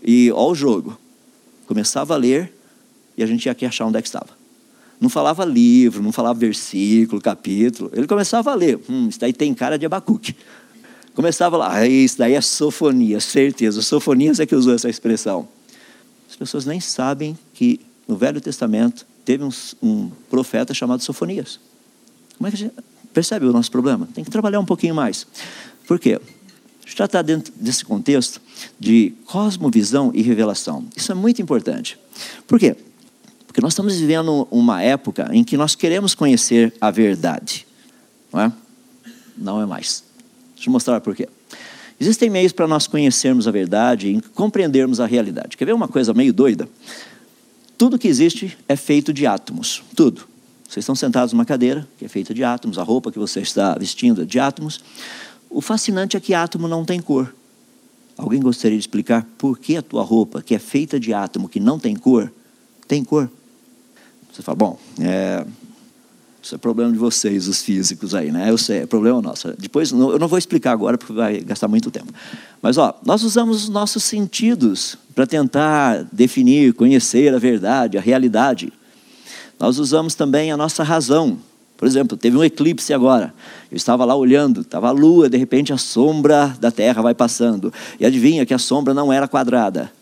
[0.03, 0.99] E olha o jogo.
[1.67, 2.51] Começava a ler,
[3.17, 4.41] e a gente ia aqui achar onde é que estava.
[4.99, 7.91] Não falava livro, não falava versículo, capítulo.
[7.95, 8.79] Ele começava a ler.
[8.89, 10.35] Hum, isso daí tem cara de Abacuque.
[11.15, 13.83] Começava lá, ah, isso daí é sofonia, certeza.
[13.83, 15.47] Sofonias é que usou essa expressão.
[16.29, 19.51] As pessoas nem sabem que no Velho Testamento teve um,
[19.83, 21.61] um profeta chamado Sofonias.
[22.39, 22.75] Como é que a gente
[23.13, 24.09] percebe o nosso problema?
[24.15, 25.27] Tem que trabalhar um pouquinho mais.
[25.87, 26.19] Por quê?
[26.19, 28.41] A gente já está dentro desse contexto
[28.79, 30.87] de cosmovisão e revelação.
[30.97, 31.99] Isso é muito importante.
[32.47, 32.75] Por quê?
[33.47, 37.67] Porque nós estamos vivendo uma época em que nós queremos conhecer a verdade.
[38.33, 38.53] Não é?
[39.37, 40.03] Não é mais.
[40.55, 41.29] Deixa eu mostrar por quê.
[42.01, 45.59] Existem meios para nós conhecermos a verdade e compreendermos a realidade.
[45.59, 46.67] Quer ver uma coisa meio doida?
[47.81, 49.83] Tudo que existe é feito de átomos.
[49.97, 50.29] Tudo.
[50.69, 53.75] Vocês estão sentados numa cadeira que é feita de átomos, a roupa que você está
[53.75, 54.83] vestindo é de átomos.
[55.49, 57.35] O fascinante é que átomo não tem cor.
[58.19, 61.59] Alguém gostaria de explicar por que a tua roupa, que é feita de átomo, que
[61.59, 62.31] não tem cor,
[62.87, 63.31] tem cor?
[64.31, 65.47] Você fala, bom, é,
[66.43, 68.51] isso é problema de vocês, os físicos aí, né?
[68.51, 69.53] Eu sei, é problema nosso.
[69.59, 72.13] Depois, eu não vou explicar agora porque vai gastar muito tempo.
[72.63, 78.73] Mas, ó, nós usamos os nossos sentidos para tentar definir, conhecer a verdade, a realidade.
[79.59, 81.39] Nós usamos também a nossa razão.
[81.77, 83.35] Por exemplo, teve um eclipse agora.
[83.71, 87.73] Eu estava lá olhando, estava a lua, de repente a sombra da Terra vai passando.
[87.99, 89.93] E adivinha que a sombra não era quadrada,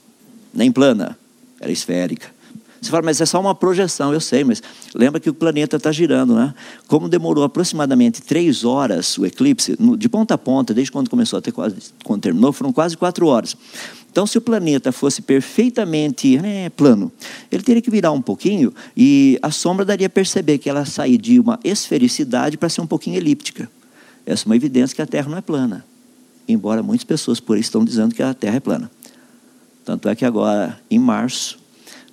[0.55, 1.19] nem plana,
[1.61, 2.38] era esférica.
[2.81, 4.63] Você fala, mas é só uma projeção, eu sei, mas
[4.95, 6.55] lembra que o planeta está girando, né?
[6.87, 11.51] Como demorou aproximadamente três horas o eclipse, de ponta a ponta, desde quando começou até
[11.51, 13.57] quase quando terminou, foram quase quatro horas.
[14.11, 17.13] Então, se o planeta fosse perfeitamente é, plano,
[17.53, 21.19] ele teria que virar um pouquinho e a sombra daria a perceber que ela sair
[21.19, 23.71] de uma esfericidade para ser um pouquinho elíptica.
[24.25, 25.85] Essa é uma evidência que a Terra não é plana,
[26.47, 28.91] embora muitas pessoas por aí estão dizendo que a Terra é plana.
[29.85, 31.59] Tanto é que agora, em março,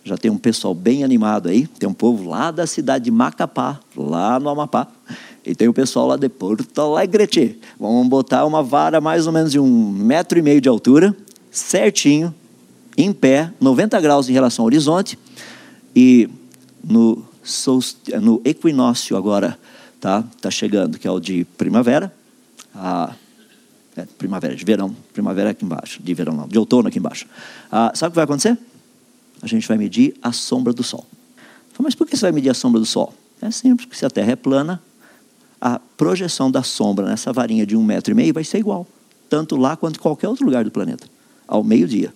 [0.06, 1.66] já tem um pessoal bem animado aí.
[1.66, 4.88] Tem um povo lá da cidade de Macapá, lá no Amapá.
[5.44, 7.60] E tem o pessoal lá de Porto Alegre.
[7.80, 11.16] Vamos botar uma vara mais ou menos de um metro e meio de altura,
[11.50, 12.34] certinho.
[12.96, 15.18] em pé, 90 graus em relação ao horizonte,
[15.96, 16.30] e
[16.84, 17.22] no,
[18.22, 19.58] no equinócio agora,
[20.00, 20.24] tá?
[20.40, 22.14] Tá chegando, que é o de primavera,
[22.74, 23.14] a,
[23.98, 27.26] é, primavera, de verão, primavera aqui embaixo, de verão não, de outono aqui embaixo.
[27.72, 28.58] Ah, sabe o que vai acontecer?
[29.46, 31.06] A gente vai medir a sombra do Sol.
[31.78, 33.14] Mas por que você vai medir a sombra do Sol?
[33.40, 34.82] É simples, porque se a Terra é plana,
[35.62, 38.88] a projeção da sombra nessa varinha de um metro e meio vai ser igual,
[39.30, 41.08] tanto lá quanto em qualquer outro lugar do planeta,
[41.48, 42.12] ao meio-dia.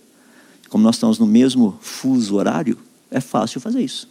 [0.70, 2.80] Como nós estamos no mesmo fuso horário,
[3.12, 4.10] é fácil fazer isso.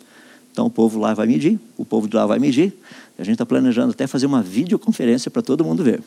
[0.52, 2.72] Então o povo lá vai medir, o povo de lá vai medir.
[3.18, 6.04] A gente está planejando até fazer uma videoconferência para todo mundo ver.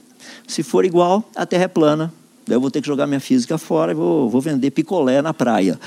[0.48, 2.14] Se for igual, a Terra é plana.
[2.48, 5.34] Daí eu vou ter que jogar minha física fora e vou, vou vender picolé na
[5.34, 5.78] praia.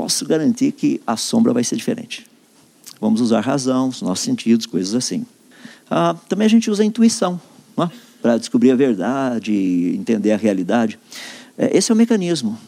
[0.00, 2.26] Posso garantir que a sombra vai ser diferente.
[2.98, 5.26] Vamos usar razão, os nossos sentidos, coisas assim.
[5.90, 7.38] Ah, também a gente usa a intuição
[7.76, 7.86] é?
[8.22, 9.52] para descobrir a verdade,
[9.94, 10.98] entender a realidade.
[11.58, 12.58] É, esse é o mecanismo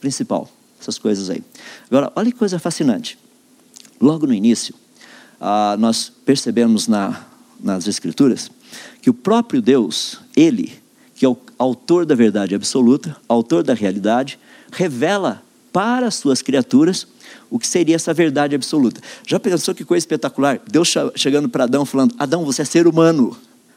[0.00, 0.50] principal,
[0.80, 1.44] essas coisas aí.
[1.90, 3.18] Agora, olha que coisa fascinante.
[4.00, 4.74] Logo no início,
[5.38, 7.26] ah, nós percebemos na,
[7.62, 8.50] nas Escrituras
[9.02, 10.72] que o próprio Deus, Ele,
[11.14, 14.38] que é o autor da verdade absoluta, autor da realidade,
[14.72, 15.42] revela
[15.72, 17.06] para as suas criaturas
[17.50, 19.00] o que seria essa verdade absoluta.
[19.26, 20.60] Já pensou que coisa espetacular?
[20.70, 23.36] Deus chegando para Adão falando: Adão, você é ser humano.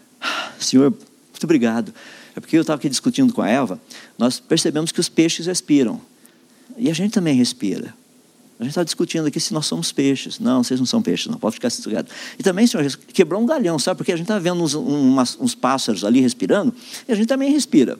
[0.59, 1.93] Senhor, muito obrigado.
[2.35, 3.79] É porque eu estava aqui discutindo com a Eva,
[4.17, 6.01] nós percebemos que os peixes respiram.
[6.77, 7.93] E a gente também respira.
[8.59, 10.39] A gente está discutindo aqui se nós somos peixes.
[10.39, 11.37] Não, vocês não são peixes, não.
[11.37, 12.09] Pode ficar sossegado.
[12.39, 13.97] E também, senhor, quebrou um galhão, sabe?
[13.97, 16.73] Porque a gente está vendo uns, uns pássaros ali respirando
[17.07, 17.99] e a gente também respira.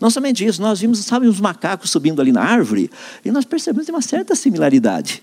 [0.00, 2.90] Não somente isso, nós vimos, sabe, uns macacos subindo ali na árvore
[3.24, 5.22] e nós percebemos uma certa similaridade.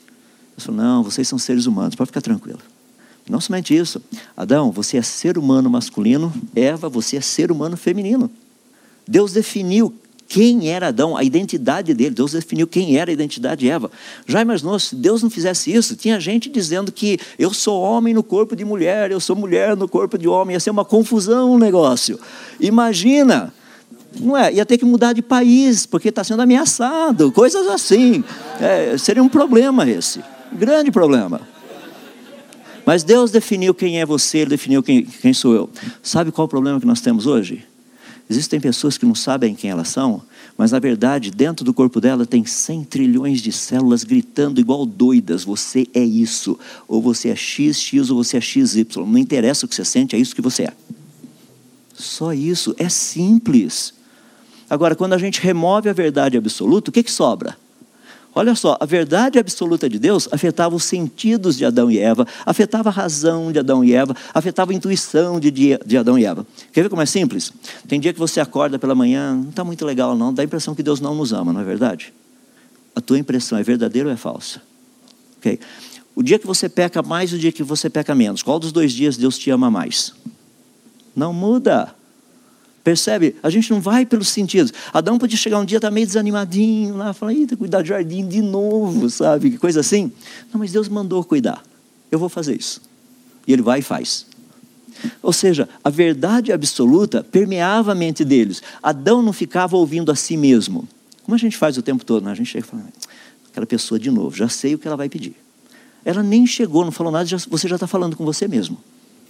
[0.55, 2.59] Eu falei, não, vocês são seres humanos, pode ficar tranquilo.
[3.29, 4.01] Não somente isso.
[4.35, 6.33] Adão, você é ser humano masculino.
[6.55, 8.31] Eva, você é ser humano feminino.
[9.05, 9.93] Deus definiu
[10.27, 12.11] quem era Adão, a identidade dele.
[12.11, 13.91] Deus definiu quem era a identidade de Eva.
[14.25, 15.95] Já imaginou se Deus não fizesse isso?
[15.95, 19.87] Tinha gente dizendo que eu sou homem no corpo de mulher, eu sou mulher no
[19.87, 20.53] corpo de homem.
[20.53, 22.19] Ia ser uma confusão o um negócio.
[22.59, 23.53] Imagina!
[24.19, 24.53] Não é?
[24.53, 28.23] Ia ter que mudar de país, porque está sendo ameaçado, coisas assim.
[28.59, 30.21] É, seria um problema esse.
[30.51, 31.41] Grande problema.
[32.85, 35.69] Mas Deus definiu quem é você, Ele definiu quem, quem sou eu.
[36.01, 37.65] Sabe qual é o problema que nós temos hoje?
[38.29, 40.21] Existem pessoas que não sabem quem elas são,
[40.57, 45.45] mas na verdade, dentro do corpo dela tem 100 trilhões de células gritando igual doidas:
[45.45, 48.85] você é isso, ou você é XX, ou você é XY.
[48.97, 50.73] Não interessa o que você sente, é isso que você é.
[51.93, 53.93] Só isso, é simples.
[54.69, 57.57] Agora, quando a gente remove a verdade absoluta, o que, que sobra?
[58.35, 62.89] Olha só, a verdade absoluta de Deus afetava os sentidos de Adão e Eva, afetava
[62.89, 66.45] a razão de Adão e Eva, afetava a intuição de, de Adão e Eva.
[66.71, 67.51] Quer ver como é simples?
[67.87, 70.75] Tem dia que você acorda pela manhã, não está muito legal não, dá a impressão
[70.75, 72.13] que Deus não nos ama, não é verdade?
[72.95, 74.61] A tua impressão é verdadeira ou é falsa?
[76.15, 78.91] O dia que você peca mais, o dia que você peca menos, qual dos dois
[78.91, 80.13] dias Deus te ama mais?
[81.15, 81.95] Não muda.
[82.87, 83.35] Percebe?
[83.43, 84.71] A gente não vai pelos sentidos.
[84.93, 88.41] Adão podia chegar um dia, tá meio desanimadinho lá, falar, eita, cuidar do jardim de
[88.41, 89.51] novo, sabe?
[89.51, 90.09] Que coisa assim.
[90.53, 91.61] Não, mas Deus mandou cuidar.
[92.09, 92.81] Eu vou fazer isso.
[93.45, 94.25] E ele vai e faz.
[95.21, 98.63] Ou seja, a verdade absoluta permeava a mente deles.
[98.81, 100.87] Adão não ficava ouvindo a si mesmo.
[101.23, 102.31] Como a gente faz o tempo todo, né?
[102.31, 102.83] A gente chega e fala,
[103.51, 105.35] aquela pessoa de novo, já sei o que ela vai pedir.
[106.05, 108.77] Ela nem chegou, não falou nada, já, você já está falando com você mesmo.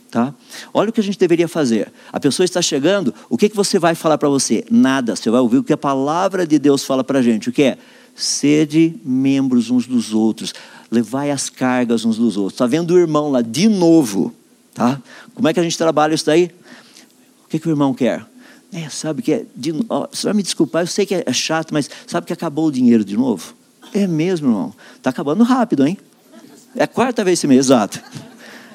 [0.09, 0.33] Tá?
[0.73, 1.91] Olha o que a gente deveria fazer.
[2.11, 4.63] A pessoa está chegando, o que, que você vai falar para você?
[4.71, 5.15] Nada.
[5.15, 7.49] Você vai ouvir o que a palavra de Deus fala para a gente.
[7.49, 7.77] O que é?
[8.15, 10.53] Sede membros uns dos outros.
[10.89, 12.53] Levai as cargas uns dos outros.
[12.53, 14.33] Está vendo o irmão lá de novo.
[14.73, 15.01] Tá?
[15.35, 16.51] Como é que a gente trabalha isso daí?
[17.45, 18.25] O que, que o irmão quer?
[18.71, 19.45] É, sabe que é.
[19.55, 22.33] De, ó, você vai me desculpar, eu sei que é, é chato, mas sabe que
[22.33, 23.53] acabou o dinheiro de novo?
[23.93, 24.73] É mesmo, irmão.
[24.95, 25.97] Está acabando rápido, hein?
[26.75, 28.01] É a quarta vez esse mês, exato.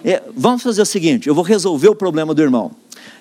[0.04, 2.72] É, vamos fazer o seguinte: eu vou resolver o problema do irmão.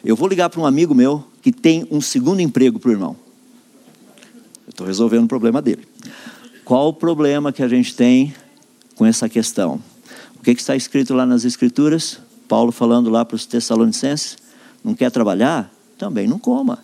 [0.04, 3.16] Eu vou ligar para um amigo meu que tem um segundo emprego para o irmão.
[4.66, 5.88] Eu estou resolvendo o problema dele.
[6.66, 8.34] Qual o problema que a gente tem
[8.96, 9.82] com essa questão?
[10.40, 12.20] O que, que está escrito lá nas Escrituras?
[12.48, 14.38] Paulo falando lá para os Tessalonicenses:
[14.84, 15.72] não quer trabalhar?
[15.98, 16.80] Também não coma.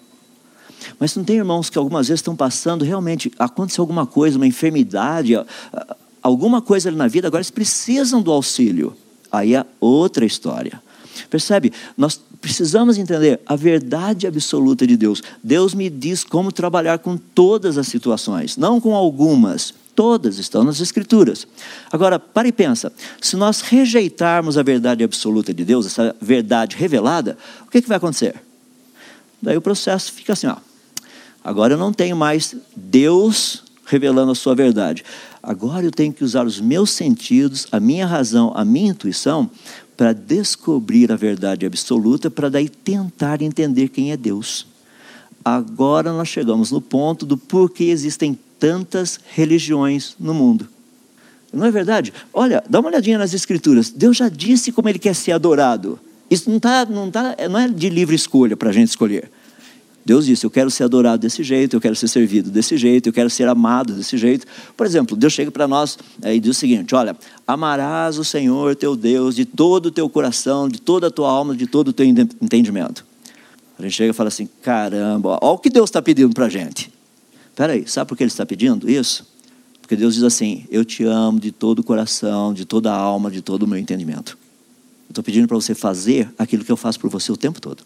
[1.00, 5.34] Mas não tem irmãos que algumas vezes estão passando, realmente aconteceu alguma coisa, uma enfermidade,
[6.22, 8.96] alguma coisa ali na vida, agora eles precisam do auxílio
[9.32, 10.82] aí é outra história.
[11.30, 11.74] Percebe?
[11.98, 15.22] Nós precisamos entender a verdade absoluta de Deus.
[15.44, 19.74] Deus me diz como trabalhar com todas as situações, não com algumas.
[19.96, 21.48] Todas estão nas Escrituras.
[21.92, 27.36] Agora, para e pensa: se nós rejeitarmos a verdade absoluta de Deus, essa verdade revelada,
[27.66, 28.36] o que, que vai acontecer?
[29.42, 30.58] Daí o processo fica assim: ó,
[31.44, 35.04] agora eu não tenho mais Deus revelando a sua verdade.
[35.42, 39.50] Agora eu tenho que usar os meus sentidos, a minha razão, a minha intuição,
[39.96, 44.68] para descobrir a verdade absoluta, para daí tentar entender quem é Deus.
[45.44, 50.68] Agora nós chegamos no ponto do porquê existem tantas religiões no mundo.
[51.54, 52.14] Não é verdade?
[52.34, 53.90] Olha, dá uma olhadinha nas Escrituras.
[53.90, 56.00] Deus já disse como Ele quer ser adorado.
[56.30, 59.32] Isso não, tá, não, tá, não é de livre escolha para a gente escolher.
[60.08, 63.14] Deus disse: Eu quero ser adorado desse jeito, eu quero ser servido desse jeito, eu
[63.14, 64.48] quero ser amado desse jeito.
[64.78, 67.14] Por exemplo, Deus chega para nós é, e diz o seguinte: Olha,
[67.46, 71.54] amarás o Senhor teu Deus de todo o teu coração, de toda a tua alma,
[71.54, 73.06] de todo o teu entendimento.
[73.78, 76.50] A gente chega e fala assim: Caramba, olha o que Deus está pedindo para a
[76.50, 76.90] gente.
[77.54, 79.28] Peraí, sabe por que Ele está pedindo isso?
[79.82, 83.30] Porque Deus diz assim: Eu te amo de todo o coração, de toda a alma,
[83.30, 84.38] de todo o meu entendimento.
[85.10, 87.84] Estou pedindo para você fazer aquilo que eu faço por você o tempo todo.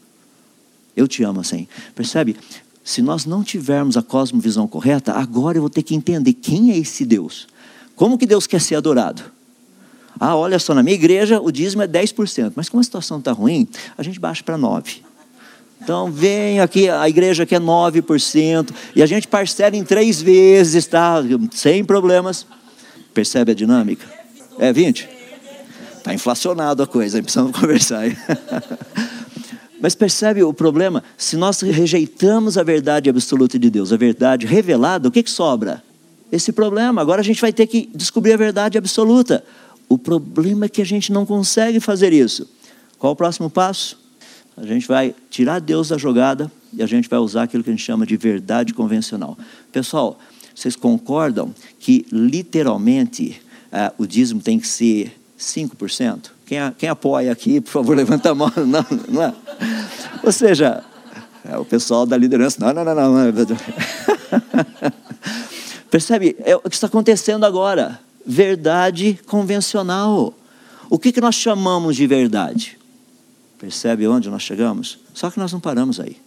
[0.95, 1.67] Eu te amo assim.
[1.95, 2.35] Percebe?
[2.83, 6.77] Se nós não tivermos a cosmovisão correta, agora eu vou ter que entender quem é
[6.77, 7.47] esse Deus.
[7.95, 9.21] Como que Deus quer ser adorado?
[10.19, 13.31] Ah, olha só, na minha igreja o dízimo é 10%, mas como a situação está
[13.31, 13.67] ruim,
[13.97, 15.01] a gente baixa para 9%.
[15.83, 21.15] Então vem aqui, a igreja quer 9%, e a gente parcela em três vezes, tá?
[21.51, 22.45] Sem problemas.
[23.13, 24.05] Percebe a dinâmica?
[24.59, 25.09] É 20?
[25.97, 28.15] Está inflacionado a coisa, precisamos conversar aí.
[29.81, 31.03] Mas percebe o problema?
[31.17, 35.83] Se nós rejeitamos a verdade absoluta de Deus, a verdade revelada, o que, que sobra?
[36.31, 37.01] Esse problema.
[37.01, 39.43] Agora a gente vai ter que descobrir a verdade absoluta.
[39.89, 42.47] O problema é que a gente não consegue fazer isso.
[42.99, 43.99] Qual o próximo passo?
[44.55, 47.73] A gente vai tirar Deus da jogada e a gente vai usar aquilo que a
[47.73, 49.35] gente chama de verdade convencional.
[49.71, 50.19] Pessoal,
[50.53, 56.29] vocês concordam que literalmente uh, o dízimo tem que ser 5%?
[56.51, 58.51] Quem, quem apoia aqui, por favor, levanta a mão.
[58.57, 59.33] Não, não é?
[60.21, 60.83] Ou seja,
[61.45, 62.57] é o pessoal da liderança.
[62.59, 63.31] Não, não, não, não.
[65.89, 66.35] Percebe?
[66.43, 68.01] É o que está acontecendo agora.
[68.25, 70.33] Verdade convencional.
[70.89, 72.77] O que, que nós chamamos de verdade?
[73.57, 74.99] Percebe onde nós chegamos?
[75.13, 76.17] Só que nós não paramos aí.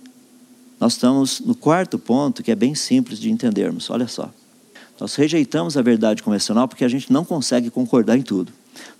[0.80, 3.90] Nós estamos no quarto ponto, que é bem simples de entendermos.
[3.90, 4.30] Olha só.
[4.98, 8.50] Nós rejeitamos a verdade convencional porque a gente não consegue concordar em tudo.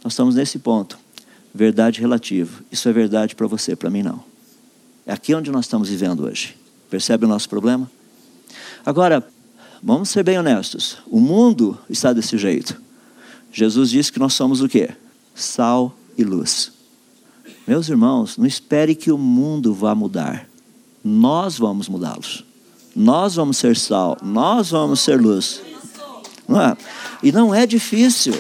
[0.03, 1.03] Nós estamos nesse ponto
[1.55, 2.65] verdade relativa.
[2.73, 4.23] Isso é verdade para você, para mim não.
[5.07, 6.57] É aqui onde nós estamos vivendo hoje.
[6.91, 7.89] Percebe o nosso problema?
[8.85, 9.27] Agora,
[9.83, 10.99] vamos ser bem honestos.
[11.07, 12.81] O mundo está desse jeito.
[13.53, 14.91] Jesus disse que nós somos o quê?
[15.35, 16.73] Sal e luz.
[17.67, 20.49] Meus irmãos, não espere que o mundo vá mudar.
[21.03, 22.45] Nós vamos mudá-los.
[22.97, 25.61] Nós vamos ser sal, nós vamos ser luz.
[26.49, 26.77] Não é?
[27.23, 28.35] E não é difícil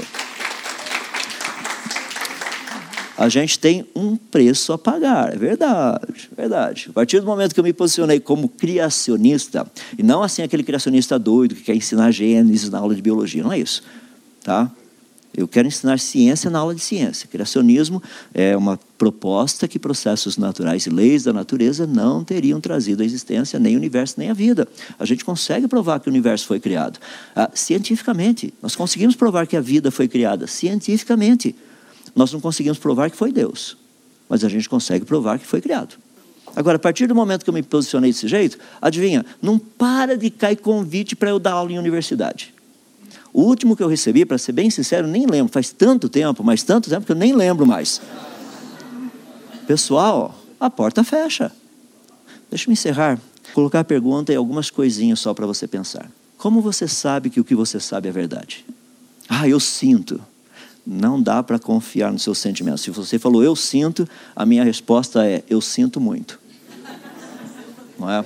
[3.17, 5.35] a gente tem um preço a pagar.
[5.35, 6.87] É verdade, é verdade.
[6.91, 11.19] A partir do momento que eu me posicionei como criacionista, e não assim aquele criacionista
[11.19, 13.83] doido que quer ensinar Gênesis na aula de biologia, não é isso.
[14.43, 14.71] Tá?
[15.37, 17.29] Eu quero ensinar ciência na aula de ciência.
[17.29, 18.01] Criacionismo
[18.33, 23.59] é uma proposta que processos naturais e leis da natureza não teriam trazido à existência
[23.59, 24.69] nem o universo nem a vida.
[24.97, 27.01] A gente consegue provar que o universo foi criado.
[27.35, 31.57] Ah, cientificamente, nós conseguimos provar que a vida foi criada cientificamente.
[32.15, 33.77] Nós não conseguimos provar que foi Deus,
[34.29, 35.97] mas a gente consegue provar que foi criado.
[36.57, 40.31] Agora, a partir do momento que eu me posicionei desse jeito, adivinha, não para de
[40.31, 42.55] cair convite para eu dar aula em universidade.
[43.33, 46.63] O último que eu recebi, para ser bem sincero, nem lembro, faz tanto tempo, mas
[46.63, 48.01] tanto tempo que eu nem lembro mais.
[49.67, 51.51] Pessoal, a porta fecha.
[52.49, 53.19] Deixa eu encerrar,
[53.53, 56.09] colocar a pergunta e algumas coisinhas só para você pensar.
[56.39, 58.65] Como você sabe que o que você sabe é verdade?
[59.29, 60.21] Ah, eu sinto
[60.87, 62.83] não dá para confiar nos seus sentimentos.
[62.83, 66.39] Se você falou eu sinto, a minha resposta é eu sinto muito.
[67.99, 68.25] Não é?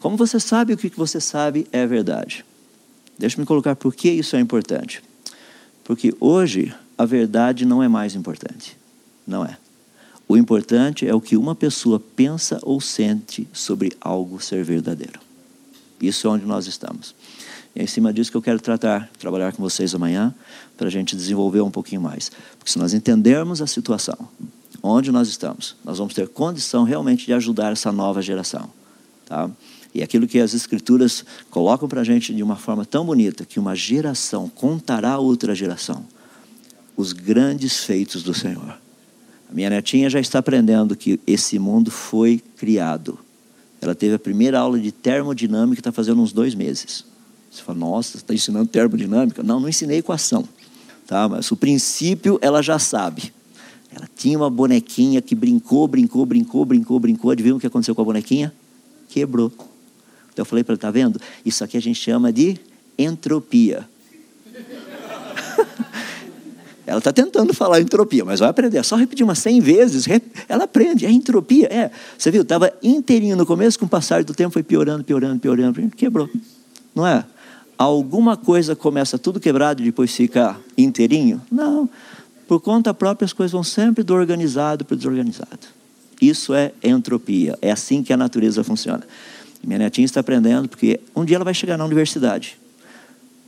[0.00, 2.44] Como você sabe o que você sabe é verdade.
[3.18, 5.02] Deixa-me colocar por que isso é importante.
[5.84, 8.76] Porque hoje a verdade não é mais importante.
[9.26, 9.56] Não é.
[10.26, 15.20] O importante é o que uma pessoa pensa ou sente sobre algo ser verdadeiro.
[16.00, 17.14] Isso é onde nós estamos.
[17.74, 20.34] E é em cima disso que eu quero tratar, trabalhar com vocês amanhã,
[20.76, 22.30] para a gente desenvolver um pouquinho mais.
[22.58, 24.16] Porque se nós entendermos a situação,
[24.82, 28.70] onde nós estamos, nós vamos ter condição realmente de ajudar essa nova geração.
[29.26, 29.50] Tá?
[29.94, 33.58] E aquilo que as Escrituras colocam para a gente de uma forma tão bonita, que
[33.58, 36.04] uma geração contará a outra geração
[36.96, 38.78] os grandes feitos do Senhor.
[39.50, 43.18] A minha netinha já está aprendendo que esse mundo foi criado.
[43.80, 47.04] Ela teve a primeira aula de termodinâmica, está fazendo uns dois meses.
[47.54, 49.42] Você fala, nossa, você está ensinando termodinâmica?
[49.42, 50.44] Não, não ensinei equação.
[51.06, 51.28] Tá?
[51.28, 53.32] Mas o princípio ela já sabe.
[53.94, 57.30] Ela tinha uma bonequinha que brincou, brincou, brincou, brincou, brincou.
[57.30, 58.52] Adivinha o que aconteceu com a bonequinha?
[59.08, 59.52] Quebrou.
[60.32, 61.20] Então eu falei para ela, está vendo?
[61.46, 62.58] Isso aqui a gente chama de
[62.98, 63.88] entropia.
[66.86, 68.76] Ela está tentando falar entropia, mas vai aprender.
[68.76, 70.04] É só repetir umas 100 vezes,
[70.46, 71.06] ela aprende.
[71.06, 71.66] É entropia.
[71.72, 71.90] É.
[72.18, 75.90] Você viu, estava inteirinho no começo, com o passar do tempo foi piorando, piorando, piorando,
[75.96, 76.28] quebrou.
[76.94, 77.24] Não é?
[77.76, 81.40] Alguma coisa começa tudo quebrado e depois fica inteirinho?
[81.50, 81.88] Não.
[82.46, 85.66] Por conta própria, as coisas vão sempre do organizado para o desorganizado.
[86.20, 87.58] Isso é entropia.
[87.60, 89.02] É assim que a natureza funciona.
[89.62, 92.58] Minha netinha está aprendendo, porque um dia ela vai chegar na universidade.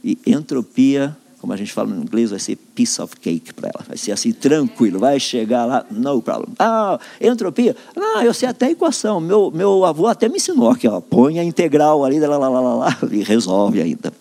[0.03, 1.17] E entropia
[1.47, 3.85] como a gente fala no inglês, vai ser piece of cake para ela.
[3.87, 6.53] Vai ser assim, tranquilo, vai chegar lá, no problem.
[6.59, 7.77] Ah, entropia?
[7.97, 9.21] Ah, eu sei até equação.
[9.21, 12.59] Meu, meu avô até me ensinou aqui, ó, põe a integral ali, lá, lá, lá,
[12.59, 14.13] lá, lá, e resolve ainda.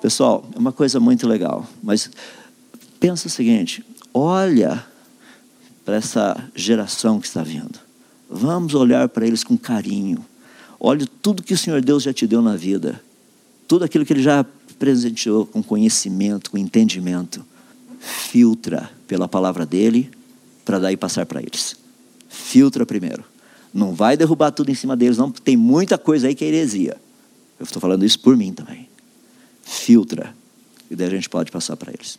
[0.00, 1.64] Pessoal, é uma coisa muito legal.
[1.80, 2.10] Mas
[2.98, 4.84] pensa o seguinte: olha
[5.84, 7.78] para essa geração que está vindo.
[8.28, 10.26] Vamos olhar para eles com carinho.
[10.80, 13.00] Olhe tudo que o Senhor Deus já te deu na vida.
[13.68, 17.44] Tudo aquilo que Ele já presenteou com conhecimento, com entendimento,
[18.00, 20.10] filtra pela palavra dele
[20.64, 21.76] para daí passar para eles.
[22.28, 23.24] Filtra primeiro.
[23.72, 26.96] Não vai derrubar tudo em cima deles, não, tem muita coisa aí que é heresia.
[27.58, 28.88] Eu estou falando isso por mim também.
[29.62, 30.34] Filtra.
[30.90, 32.18] E daí a gente pode passar para eles.